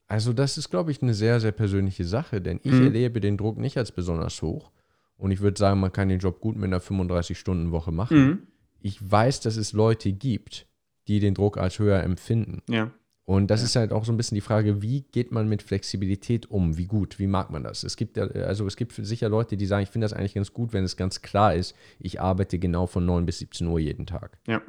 [0.06, 2.84] Also, das ist, glaube ich, eine sehr, sehr persönliche Sache, denn ich mhm.
[2.84, 4.70] erlebe den Druck nicht als besonders hoch.
[5.16, 8.18] Und ich würde sagen, man kann den Job gut mit einer 35-Stunden-Woche machen.
[8.18, 8.38] Mhm
[8.86, 10.66] ich weiß, dass es Leute gibt,
[11.08, 12.62] die den Druck als höher empfinden.
[12.68, 12.92] Ja.
[13.24, 13.66] Und das ja.
[13.66, 16.76] ist halt auch so ein bisschen die Frage, wie geht man mit Flexibilität um?
[16.76, 17.18] Wie gut?
[17.18, 17.82] Wie mag man das?
[17.82, 20.52] Es gibt ja, also es gibt sicher Leute, die sagen, ich finde das eigentlich ganz
[20.52, 24.06] gut, wenn es ganz klar ist, ich arbeite genau von 9 bis 17 Uhr jeden
[24.06, 24.38] Tag.
[24.46, 24.62] Ja.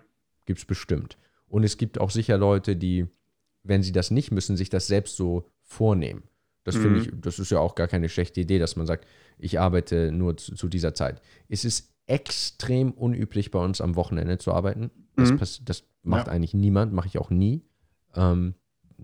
[0.47, 1.17] Gibt es bestimmt.
[1.47, 3.05] Und es gibt auch sicher Leute, die,
[3.67, 6.23] wenn sie das nicht müssen, sich das selbst so vornehmen.
[6.63, 6.81] Das mhm.
[6.81, 10.11] finde ich, das ist ja auch gar keine schlechte Idee, dass man sagt, ich arbeite
[10.11, 11.21] nur zu, zu dieser Zeit.
[11.47, 14.91] Es ist extrem unüblich bei uns am Wochenende zu arbeiten.
[15.15, 15.65] Das, mhm.
[15.65, 16.33] das macht ja.
[16.33, 17.63] eigentlich niemand, mache ich auch nie.
[18.15, 18.55] Ähm,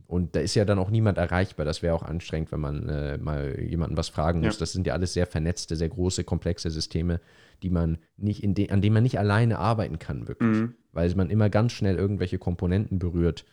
[0.07, 1.65] und da ist ja dann auch niemand erreichbar.
[1.65, 4.55] Das wäre auch anstrengend, wenn man äh, mal jemanden was fragen muss.
[4.55, 4.59] Ja.
[4.59, 7.21] Das sind ja alles sehr vernetzte, sehr große, komplexe Systeme,
[7.61, 10.57] die man nicht de an denen man nicht alleine arbeiten kann, wirklich.
[10.57, 10.75] Mhm.
[10.91, 13.45] Weil man immer ganz schnell irgendwelche Komponenten berührt,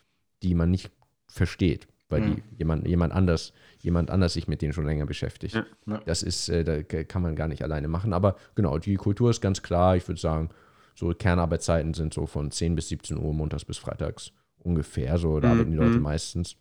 [0.43, 0.91] die man nicht
[1.31, 2.37] versteht weil mhm.
[2.37, 5.55] die, jemand, jemand anders, jemand anders sich mit denen schon länger beschäftigt.
[5.55, 6.01] Ja, ja.
[6.05, 8.13] Das ist, äh, da kann man gar nicht alleine machen.
[8.13, 9.97] Aber genau, die Kultur ist ganz klar.
[9.97, 10.51] Ich würde sagen,
[10.95, 15.17] so Kernarbeitszeiten sind so von 10 bis 17 Uhr, montags bis freitags ungefähr.
[15.19, 15.55] So, da mhm.
[15.55, 16.03] arbeiten die Leute mhm.
[16.03, 16.57] meistens.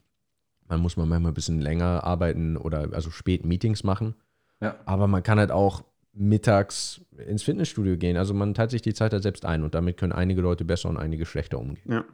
[0.68, 4.16] Man muss man manchmal ein bisschen länger arbeiten oder also spät Meetings machen.
[4.62, 4.76] Ja.
[4.86, 8.18] Aber man kann halt auch mittags ins Fitnessstudio gehen.
[8.18, 10.90] Also man teilt sich die Zeit halt selbst ein und damit können einige Leute besser
[10.90, 11.92] und einige schlechter umgehen.
[11.92, 12.06] Ja.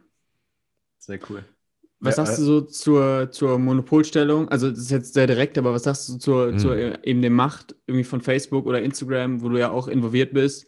[1.00, 1.44] Sehr cool.
[2.00, 4.50] Was ja, sagst du so zur, zur Monopolstellung?
[4.50, 6.60] Also das ist jetzt sehr direkt, aber was sagst du zur, mhm.
[6.60, 10.68] zur eben der Macht irgendwie von Facebook oder Instagram, wo du ja auch involviert bist?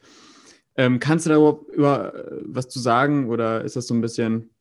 [0.76, 4.02] Ähm, kannst du da überhaupt über äh, was zu sagen oder ist das so ein
[4.02, 4.52] bisschen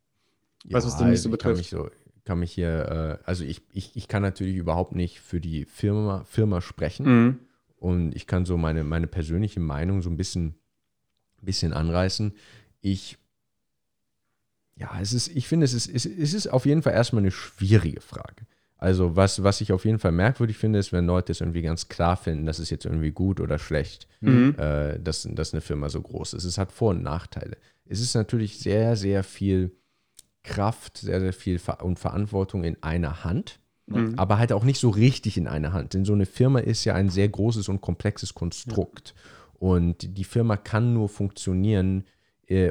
[0.64, 1.61] was, ja, was du nicht so betrifft?
[1.61, 4.94] Ich kann mich, so, kann mich hier, äh, also ich, ich, ich kann natürlich überhaupt
[4.94, 7.38] nicht für die Firma, Firma sprechen mhm.
[7.76, 10.57] und ich kann so meine, meine persönliche Meinung so ein bisschen,
[11.40, 12.35] bisschen anreißen.
[12.81, 13.18] Ich
[14.78, 18.00] ja, es ist, ich finde, es ist, es ist auf jeden Fall erstmal eine schwierige
[18.00, 18.46] Frage.
[18.78, 21.88] Also, was, was ich auf jeden Fall merkwürdig finde, ist, wenn Leute es irgendwie ganz
[21.88, 24.54] klar finden, dass es jetzt irgendwie gut oder schlecht, mhm.
[24.58, 26.44] äh, dass, dass eine Firma so groß ist.
[26.44, 27.56] Es hat Vor- und Nachteile.
[27.86, 29.72] Es ist natürlich sehr, sehr viel
[30.42, 34.14] Kraft, sehr, sehr viel Ver und Verantwortung in einer Hand, mhm.
[34.18, 35.94] aber halt auch nicht so richtig in einer Hand.
[35.94, 39.14] Denn so eine Firma ist ja ein sehr großes und komplexes Konstrukt.
[39.16, 39.22] Ja.
[39.58, 42.04] Und die Firma kann nur funktionieren,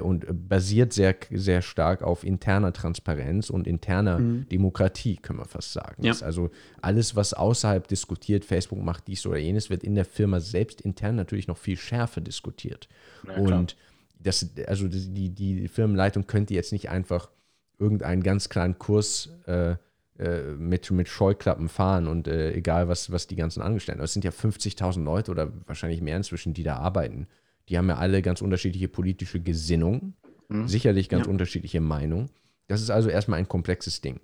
[0.01, 4.47] und basiert sehr, sehr stark auf interner Transparenz und interner mhm.
[4.47, 6.01] Demokratie, können wir fast sagen.
[6.01, 6.13] Ja.
[6.21, 6.49] also
[6.81, 11.17] alles, was außerhalb diskutiert, Facebook macht dies oder jenes, wird in der Firma selbst intern
[11.17, 12.87] natürlich noch viel schärfer diskutiert.
[13.27, 13.75] Ja, und
[14.17, 17.29] das, also die, die Firmenleitung könnte jetzt nicht einfach
[17.77, 19.75] irgendeinen ganz kleinen Kurs äh,
[20.17, 24.01] äh, mit, mit Scheuklappen fahren und äh, egal, was, was die ganzen Angestellten.
[24.01, 27.27] Es sind ja 50.000 Leute oder wahrscheinlich mehr inzwischen, die da arbeiten.
[27.69, 30.15] Die haben ja alle ganz unterschiedliche politische Gesinnungen,
[30.49, 30.67] mhm.
[30.67, 31.31] sicherlich ganz ja.
[31.31, 32.29] unterschiedliche Meinungen.
[32.67, 34.19] Das ist also erstmal ein komplexes Ding.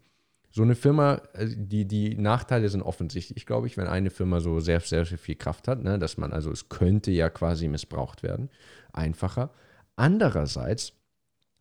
[0.51, 4.59] so eine Firma, äh, die, die Nachteile sind offensichtlich, glaube ich, wenn eine Firma so
[4.59, 5.97] sehr, sehr, sehr viel Kraft hat, ne?
[5.97, 8.49] dass man, also es könnte ja quasi missbraucht werden.
[8.91, 9.51] Einfacher.
[9.95, 10.93] Andererseits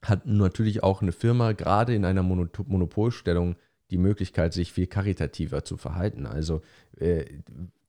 [0.03, 3.57] hat natürlich auch eine Firma gerade in einer Monopolstellung
[3.91, 6.27] die Möglichkeit, sich viel karitativer zu verhalten.
[6.27, 6.63] Also
[6.97, 7.27] äh,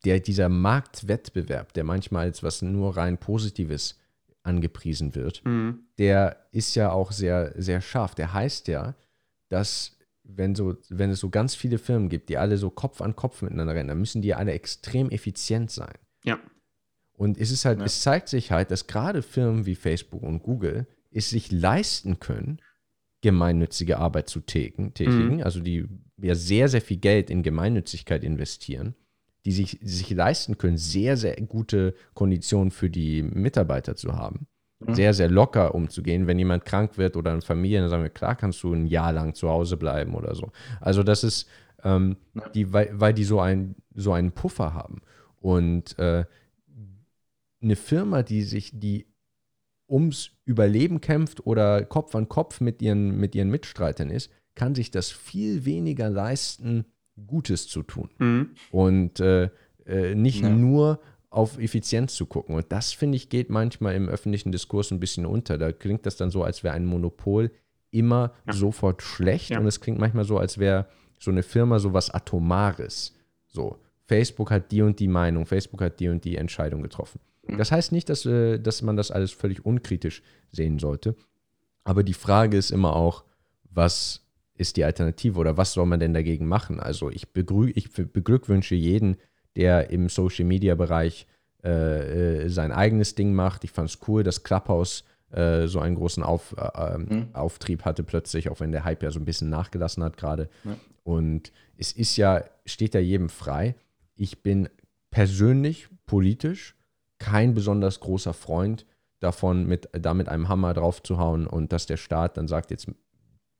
[0.06, 4.00] der, dieser Marktwettbewerb, der manchmal als was nur rein Positives
[4.44, 5.86] angepriesen wird, mhm.
[5.98, 8.16] der ist ja auch sehr, sehr scharf.
[8.16, 8.96] Der heißt ja,
[9.50, 13.16] dass wenn, so, wenn es so ganz viele Firmen gibt, die alle so Kopf an
[13.16, 15.96] Kopf miteinander rennen, dann müssen die alle extrem effizient sein.
[16.24, 16.40] Ja.
[17.14, 17.86] Und es ist halt, ja.
[17.86, 22.62] es zeigt sich halt, dass gerade Firmen wie Facebook und Google es sich leisten können,
[23.22, 25.44] gemeinnützige Arbeit zu tätigen, mhm.
[25.44, 25.88] also die
[26.18, 28.96] ja sehr, sehr viel Geld in Gemeinnützigkeit investieren,
[29.46, 34.48] die sich, sich leisten können, sehr, sehr gute Konditionen für die Mitarbeiter zu haben
[34.86, 34.96] mhm.
[34.96, 36.28] sehr, sehr locker umzugehen.
[36.28, 39.12] Wenn jemand krank wird oder eine Familie, dann sagen wir, klar kannst du ein Jahr
[39.12, 40.52] lang zu Hause bleiben oder so.
[40.80, 41.48] Also das ist,
[41.84, 42.18] ähm,
[42.54, 45.02] die, weil, weil die so, ein, so einen Puffer haben.
[45.40, 46.26] Und äh,
[47.62, 49.08] eine Firma, die sich, die
[49.90, 54.92] ums Überleben kämpft oder Kopf an Kopf mit ihren, mit ihren Mitstreitern ist, kann sich
[54.92, 56.86] das viel weniger leisten,
[57.28, 58.10] Gutes zu tun.
[58.20, 58.50] Mhm.
[58.72, 59.50] Und äh,
[59.86, 60.50] äh, nicht ja.
[60.50, 62.56] nur auf Effizienz zu gucken.
[62.56, 65.58] Und das, finde ich, geht manchmal im öffentlichen Diskurs ein bisschen unter.
[65.58, 67.52] Da klingt das dann so, als wäre ein Monopol
[67.90, 68.54] immer ja.
[68.54, 69.52] sofort schlecht.
[69.52, 69.60] Ja.
[69.60, 70.88] Und es klingt manchmal so, als wäre
[71.20, 73.14] so eine Firma so was Atomares.
[73.48, 77.20] So, Facebook hat die und die Meinung, Facebook hat die und die Entscheidung getroffen.
[77.48, 77.58] Mhm.
[77.58, 80.22] Das heißt nicht, dass, äh, dass man das alles völlig unkritisch
[80.52, 81.16] sehen sollte.
[81.84, 83.24] Aber die Frage ist immer auch,
[83.70, 84.21] was
[84.62, 86.80] ist die Alternative oder was soll man denn dagegen machen?
[86.80, 89.18] Also ich, begrü ich beglückwünsche jeden,
[89.56, 91.28] der im Social Media Bereich
[91.64, 93.64] äh, äh, sein eigenes Ding macht.
[93.64, 97.28] Ich fand es cool, dass Clubhouse äh, so einen großen Auf, äh, ähm, mhm.
[97.34, 100.50] Auftrieb hatte plötzlich, auch wenn der Hype ja so ein bisschen nachgelassen hat gerade.
[100.64, 100.78] Ja.
[101.04, 103.76] Und es ist ja, steht ja jedem frei.
[104.16, 104.70] Ich bin
[105.10, 106.76] persönlich politisch
[107.18, 108.86] kein besonders großer Freund
[109.20, 112.72] davon, mit, da mit einem Hammer drauf zu hauen und dass der Staat dann sagt,
[112.72, 112.88] jetzt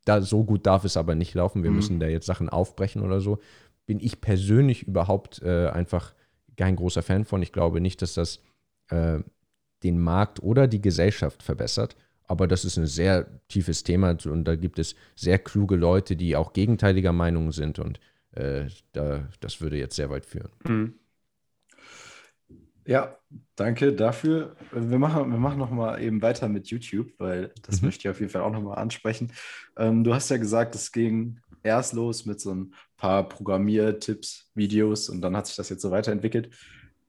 [0.06, 1.76] da, so gut darf es aber nicht laufen, wir mhm.
[1.76, 3.40] müssen da jetzt Sachen aufbrechen oder so
[3.86, 6.14] bin ich persönlich überhaupt äh, einfach
[6.56, 7.42] kein großer Fan von.
[7.42, 8.42] Ich glaube nicht, dass das
[8.90, 9.20] äh,
[9.84, 11.96] den Markt oder die Gesellschaft verbessert.
[12.24, 16.38] Aber das ist ein sehr tiefes Thema und da gibt es sehr kluge Leute, die
[16.38, 18.00] auch gegenteiliger Meinung sind und
[18.32, 20.52] äh, da, das würde jetzt sehr weit führen.
[20.66, 20.94] Mhm.
[22.86, 23.16] Ja,
[23.56, 24.56] danke dafür.
[24.72, 27.88] Wir machen, wir machen noch mal eben weiter mit YouTube, weil das mhm.
[27.88, 29.32] möchte ich auf jeden Fall auch noch mal ansprechen.
[29.78, 35.10] Ähm, du hast ja gesagt, es ging erst los mit so ein paar Programmiertipps, Videos
[35.10, 36.50] und dann hat sich das jetzt so weiterentwickelt.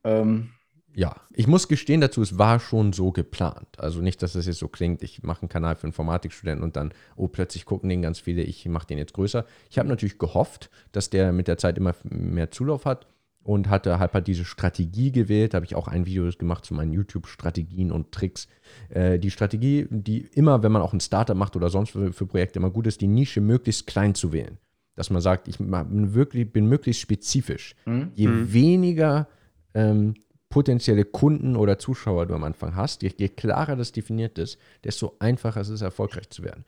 [0.05, 0.51] Ähm,
[0.95, 3.79] ja, ich muss gestehen dazu, es war schon so geplant.
[3.79, 6.93] Also nicht, dass das jetzt so klingt, ich mache einen Kanal für Informatikstudenten und dann,
[7.17, 9.47] oh, plötzlich gucken den ganz viele, ich mache den jetzt größer.
[9.71, 13.07] Ich habe natürlich gehofft, dass der mit der Zeit immer mehr Zulauf hat
[13.45, 15.53] und hatte halt, diese Strategie gewählt.
[15.53, 18.49] Da habe ich auch ein Video gemacht zu meinen YouTube-Strategien und Tricks.
[18.89, 22.27] Äh, die Strategie, die immer, wenn man auch ein Startup macht oder sonst für, für
[22.27, 24.59] Projekte immer gut ist, die Nische möglichst klein zu wählen.
[24.95, 27.75] Dass man sagt, ich bin, wirklich, bin möglichst spezifisch.
[27.87, 28.13] Mhm.
[28.15, 28.53] Je mhm.
[28.53, 29.29] weniger
[29.75, 30.15] ähm,
[30.49, 35.17] potenzielle Kunden oder Zuschauer du am Anfang hast, je, je klarer das definiert ist, desto
[35.19, 36.65] einfacher ist es, erfolgreich zu werden.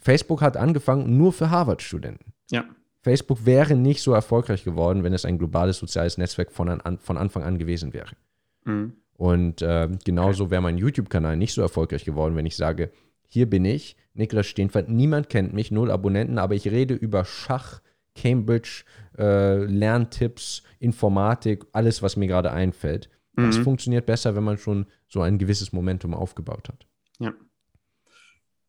[0.00, 2.32] Facebook hat angefangen nur für Harvard-Studenten.
[2.50, 2.64] Ja.
[3.06, 7.16] Facebook wäre nicht so erfolgreich geworden, wenn es ein globales soziales Netzwerk von, an, von
[7.16, 8.16] Anfang an gewesen wäre.
[8.64, 8.94] Mhm.
[9.14, 12.90] Und äh, genauso wäre mein YouTube-Kanal nicht so erfolgreich geworden, wenn ich sage,
[13.28, 17.80] hier bin ich, Niklas Steenfeld, niemand kennt mich, null Abonnenten, aber ich rede über Schach,
[18.16, 18.82] Cambridge,
[19.16, 23.08] äh, Lerntipps, Informatik, alles, was mir gerade einfällt.
[23.36, 23.62] Das mhm.
[23.62, 26.88] funktioniert besser, wenn man schon so ein gewisses Momentum aufgebaut hat.
[27.20, 27.32] Ja.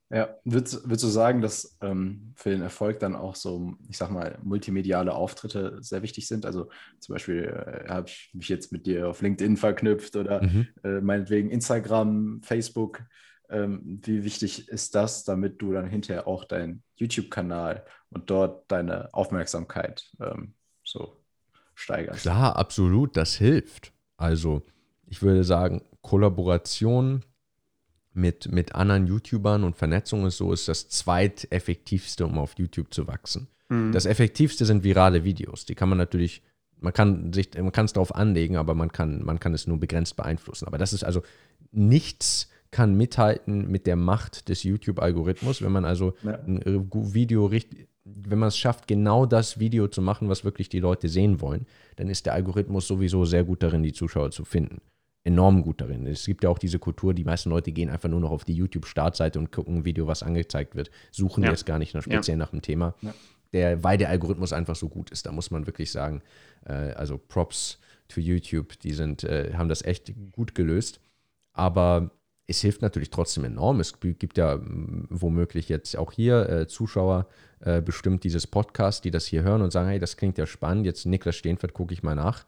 [0.09, 4.09] Ja, würdest, würdest du sagen, dass ähm, für den Erfolg dann auch so, ich sag
[4.09, 6.45] mal, multimediale Auftritte sehr wichtig sind?
[6.45, 10.67] Also zum Beispiel äh, habe ich mich jetzt mit dir auf LinkedIn verknüpft oder mhm.
[10.83, 13.03] äh, meinetwegen Instagram, Facebook.
[13.49, 19.13] Ähm, wie wichtig ist das, damit du dann hinterher auch deinen YouTube-Kanal und dort deine
[19.13, 20.53] Aufmerksamkeit ähm,
[20.83, 21.17] so
[21.75, 22.21] steigerst?
[22.21, 23.91] Klar, absolut, das hilft.
[24.15, 24.63] Also
[25.05, 27.23] ich würde sagen, Kollaboration
[28.17, 33.07] mit, mit anderen YouTubern und Vernetzung ist so, ist das zweiteffektivste, um auf YouTube zu
[33.07, 33.47] wachsen.
[33.69, 33.91] Mhm.
[33.91, 35.65] Das effektivste sind virale Videos.
[35.65, 36.41] Die kann man natürlich,
[36.79, 39.79] man kann sich, man kann es darauf anlegen, aber man kann, man kann es nur
[39.79, 40.67] begrenzt beeinflussen.
[40.67, 41.21] Aber das ist also
[41.71, 46.37] nichts kann mithalten mit der Macht des YouTube-Algorithmus, wenn man also ja.
[46.45, 50.67] ein äh, Video richtig, wenn man es schafft, genau das Video zu machen, was wirklich
[50.67, 51.65] die Leute sehen wollen,
[51.95, 54.81] dann ist der Algorithmus sowieso sehr gut darin, die Zuschauer zu finden
[55.27, 56.07] enorm gut darin.
[56.07, 58.53] Es gibt ja auch diese Kultur, die meisten Leute gehen einfach nur noch auf die
[58.53, 61.49] YouTube-Startseite und gucken ein Video, was angezeigt wird, suchen ja.
[61.49, 62.43] jetzt gar nicht noch speziell ja.
[62.43, 62.95] nach dem Thema.
[63.01, 63.13] Ja.
[63.53, 65.25] der, weil der Algorithmus einfach so gut ist.
[65.25, 66.21] Da muss man wirklich sagen,
[66.65, 71.01] äh, also Props to YouTube, die sind, äh, haben das echt gut gelöst.
[71.51, 72.11] Aber
[72.45, 73.81] es hilft natürlich trotzdem enorm.
[73.81, 77.27] Es gibt ja womöglich jetzt auch hier äh, Zuschauer
[77.59, 80.85] äh, bestimmt dieses Podcast, die das hier hören und sagen, hey, das klingt ja spannend,
[80.85, 82.45] jetzt Niklas Steenfeld gucke ich mal nach.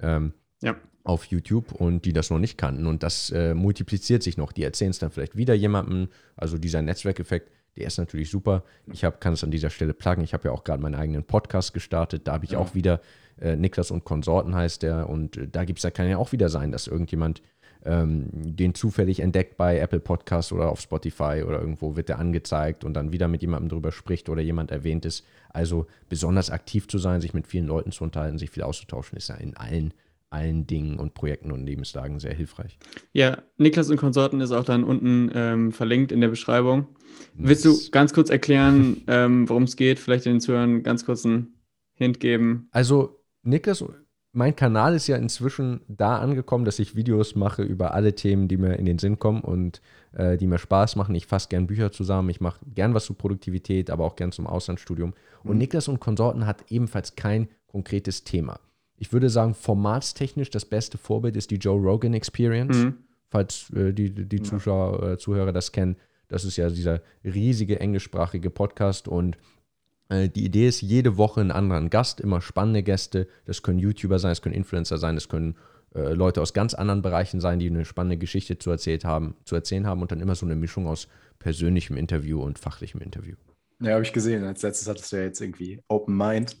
[0.00, 0.74] Ähm, ja.
[1.06, 2.86] Auf YouTube und die das noch nicht kannten.
[2.86, 4.52] Und das äh, multipliziert sich noch.
[4.52, 6.08] Die erzählen es dann vielleicht wieder jemandem.
[6.36, 8.64] Also dieser Netzwerkeffekt, der ist natürlich super.
[8.92, 10.24] Ich hab, kann es an dieser Stelle pluggen.
[10.24, 12.26] Ich habe ja auch gerade meinen eigenen Podcast gestartet.
[12.26, 12.58] Da habe ich ja.
[12.58, 13.00] auch wieder
[13.40, 15.08] äh, Niklas und Konsorten heißt der.
[15.08, 17.40] Und äh, da gibt's, da kann ja auch wieder sein, dass irgendjemand
[17.84, 22.82] ähm, den zufällig entdeckt bei Apple Podcasts oder auf Spotify oder irgendwo wird der angezeigt
[22.82, 25.24] und dann wieder mit jemandem drüber spricht oder jemand erwähnt ist.
[25.50, 29.28] Also besonders aktiv zu sein, sich mit vielen Leuten zu unterhalten, sich viel auszutauschen, ist
[29.28, 29.94] ja in allen
[30.30, 32.78] allen Dingen und Projekten und Lebenslagen sehr hilfreich.
[33.12, 36.88] Ja, Niklas und Konsorten ist auch dann unten ähm, verlinkt in der Beschreibung.
[37.34, 37.48] Nice.
[37.48, 39.98] Willst du ganz kurz erklären, ähm, worum es geht?
[39.98, 41.54] Vielleicht den Zuhörern ganz kurz einen
[41.94, 42.68] Hint geben?
[42.72, 43.84] Also, Niklas,
[44.32, 48.58] mein Kanal ist ja inzwischen da angekommen, dass ich Videos mache über alle Themen, die
[48.58, 49.80] mir in den Sinn kommen und
[50.12, 51.14] äh, die mir Spaß machen.
[51.14, 54.46] Ich fasse gern Bücher zusammen, ich mache gern was zu Produktivität, aber auch gern zum
[54.46, 55.14] Auslandsstudium.
[55.44, 55.58] Und mhm.
[55.58, 58.60] Niklas und Konsorten hat ebenfalls kein konkretes Thema
[58.98, 62.76] ich würde sagen, formatstechnisch das beste Vorbild ist die Joe Rogan Experience.
[62.76, 62.94] Mhm.
[63.28, 65.96] Falls äh, die, die Zuschauer, äh, Zuhörer das kennen.
[66.28, 69.36] Das ist ja dieser riesige englischsprachige Podcast und
[70.08, 73.28] äh, die Idee ist, jede Woche einen anderen Gast, immer spannende Gäste.
[73.44, 75.56] Das können YouTuber sein, das können Influencer sein, das können
[75.94, 79.54] äh, Leute aus ganz anderen Bereichen sein, die eine spannende Geschichte zu, erzählt haben, zu
[79.54, 83.34] erzählen haben und dann immer so eine Mischung aus persönlichem Interview und fachlichem Interview.
[83.80, 84.44] Ja, habe ich gesehen.
[84.44, 86.56] Als letztes hattest du ja jetzt irgendwie Open Mind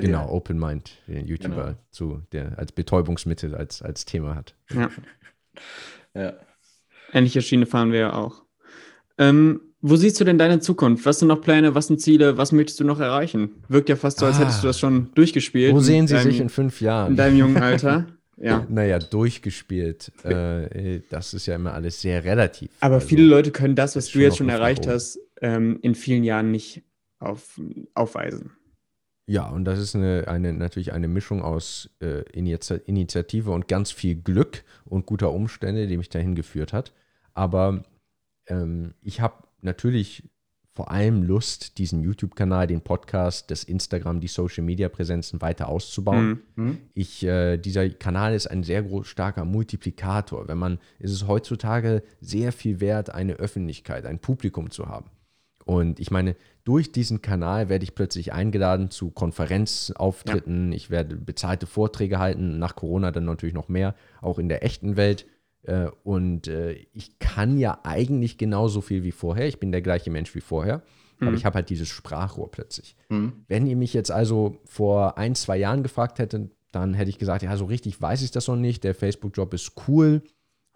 [0.00, 0.32] genau, dir.
[0.32, 1.78] Open Mind, den YouTuber genau.
[1.90, 4.54] zu, der als Betäubungsmittel als, als Thema hat.
[4.72, 4.90] Ja.
[6.14, 6.32] ja.
[7.12, 8.42] Ähnliche Schiene fahren wir ja auch.
[9.18, 11.04] Ähm, wo siehst du denn deine Zukunft?
[11.06, 11.74] Was sind noch Pläne?
[11.74, 12.38] Was sind Ziele?
[12.38, 13.50] Was möchtest du noch erreichen?
[13.68, 15.74] Wirkt ja fast so, als ah, hättest du das schon durchgespielt.
[15.74, 17.10] Wo sehen sie deinem, sich in fünf Jahren?
[17.10, 18.06] In deinem jungen Alter.
[18.38, 18.66] Ja.
[18.68, 20.10] Naja, durchgespielt.
[20.24, 22.70] Äh, das ist ja immer alles sehr relativ.
[22.80, 26.24] Aber also, viele Leute können das, was du jetzt schon erreicht hast, ähm, in vielen
[26.24, 26.82] Jahren nicht
[27.20, 27.60] auf,
[27.94, 28.50] aufweisen.
[29.26, 34.16] Ja, und das ist eine, eine, natürlich eine Mischung aus äh, Initiative und ganz viel
[34.16, 36.92] Glück und guter Umstände, die mich dahin geführt hat.
[37.32, 37.84] Aber
[38.46, 40.28] ähm, ich habe natürlich
[40.74, 46.42] vor allem Lust, diesen YouTube-Kanal, den Podcast, das Instagram, die Social-Media-Präsenzen weiter auszubauen.
[46.56, 46.64] Mhm.
[46.64, 46.78] mhm.
[46.94, 50.48] Ich, äh, dieser Kanal ist ein sehr groß, starker Multiplikator.
[50.48, 55.10] Wenn man, ist es heutzutage sehr viel wert, eine Öffentlichkeit, ein Publikum zu haben.
[55.64, 60.72] Und ich meine, durch diesen Kanal werde ich plötzlich eingeladen zu Konferenzauftritten.
[60.72, 60.76] Ja.
[60.76, 64.96] Ich werde bezahlte Vorträge halten, nach Corona dann natürlich noch mehr, auch in der echten
[64.96, 65.26] Welt.
[65.62, 69.46] Äh, und äh, ich kann ja eigentlich genauso viel wie vorher.
[69.46, 70.82] Ich bin der gleiche Mensch wie vorher.
[71.18, 71.28] Mhm.
[71.28, 72.96] Aber ich habe halt dieses Sprachrohr plötzlich.
[73.08, 73.44] Mhm.
[73.48, 77.42] Wenn ihr mich jetzt also vor ein, zwei Jahren gefragt hättet, dann hätte ich gesagt,
[77.42, 78.82] ja, so richtig weiß ich das noch nicht.
[78.82, 80.22] Der Facebook-Job ist cool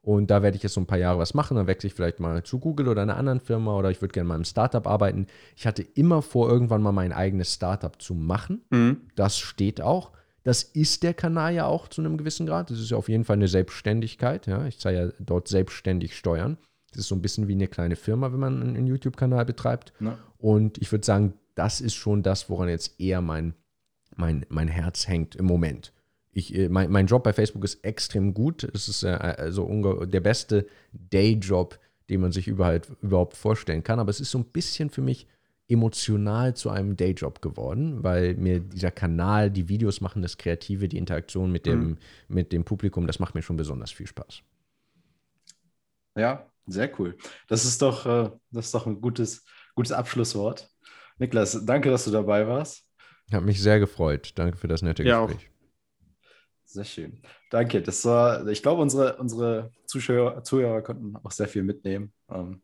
[0.07, 1.57] und da werde ich jetzt so ein paar Jahre was machen.
[1.57, 4.29] Dann wechsle ich vielleicht mal zu Google oder einer anderen Firma oder ich würde gerne
[4.29, 5.27] mal im Startup arbeiten.
[5.57, 8.63] Ich hatte immer vor, irgendwann mal mein eigenes Startup zu machen.
[8.71, 9.01] Mhm.
[9.17, 10.13] Das steht auch.
[10.45, 12.71] Das ist der Kanal ja auch zu einem gewissen Grad.
[12.71, 14.47] Das ist ja auf jeden Fall eine Selbstständigkeit.
[14.47, 14.65] Ja?
[14.67, 16.57] Ich zahle ja dort selbstständig Steuern.
[16.93, 19.93] Das ist so ein bisschen wie eine kleine Firma, wenn man einen YouTube-Kanal betreibt.
[19.99, 20.17] Ja.
[20.39, 23.55] Und ich würde sagen, das ist schon das, woran jetzt eher mein,
[24.15, 25.93] mein, mein Herz hängt im Moment
[26.37, 28.63] ich, äh, mein, mein Job bei Facebook ist extrem gut.
[28.63, 31.79] Es ist äh, also der beste Dayjob,
[32.11, 33.99] den man sich überhaupt, überhaupt vorstellen kann.
[33.99, 35.27] Aber es ist so ein bisschen für mich
[35.67, 40.99] emotional zu einem Dayjob geworden, weil mir dieser Kanal, die Videos machen, das Kreative, die
[40.99, 41.99] Interaktion mit dem, mhm.
[42.29, 44.43] mit dem Publikum, das macht mir schon besonders viel Spaß.
[46.17, 47.17] Ja, sehr cool.
[47.49, 49.43] Das ist doch, äh, das ist doch ein gutes,
[49.75, 50.69] gutes Abschlusswort.
[51.17, 52.85] Niklas, danke, dass du dabei warst.
[53.27, 54.33] Ich habe mich sehr gefreut.
[54.35, 55.49] Danke für das nette ja, Gespräch.
[55.49, 55.56] Auch.
[56.77, 57.23] Sehr schön.
[57.49, 57.81] Danke.
[57.81, 62.61] Das war, ich glaube, unsere, unsere Zuschauer, Zuhörer konnten auch sehr viel mitnehmen ähm,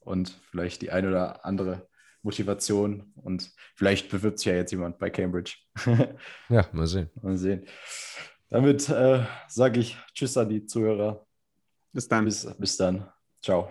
[0.00, 1.86] und vielleicht die eine oder andere
[2.22, 5.56] Motivation und vielleicht bewirbt sich ja jetzt jemand bei Cambridge.
[6.48, 7.10] ja, mal sehen.
[7.20, 7.66] Mal sehen.
[8.48, 11.26] Damit äh, sage ich Tschüss an die Zuhörer.
[11.92, 12.24] Bis dann.
[12.24, 13.06] Bis, bis dann.
[13.42, 13.70] Ciao.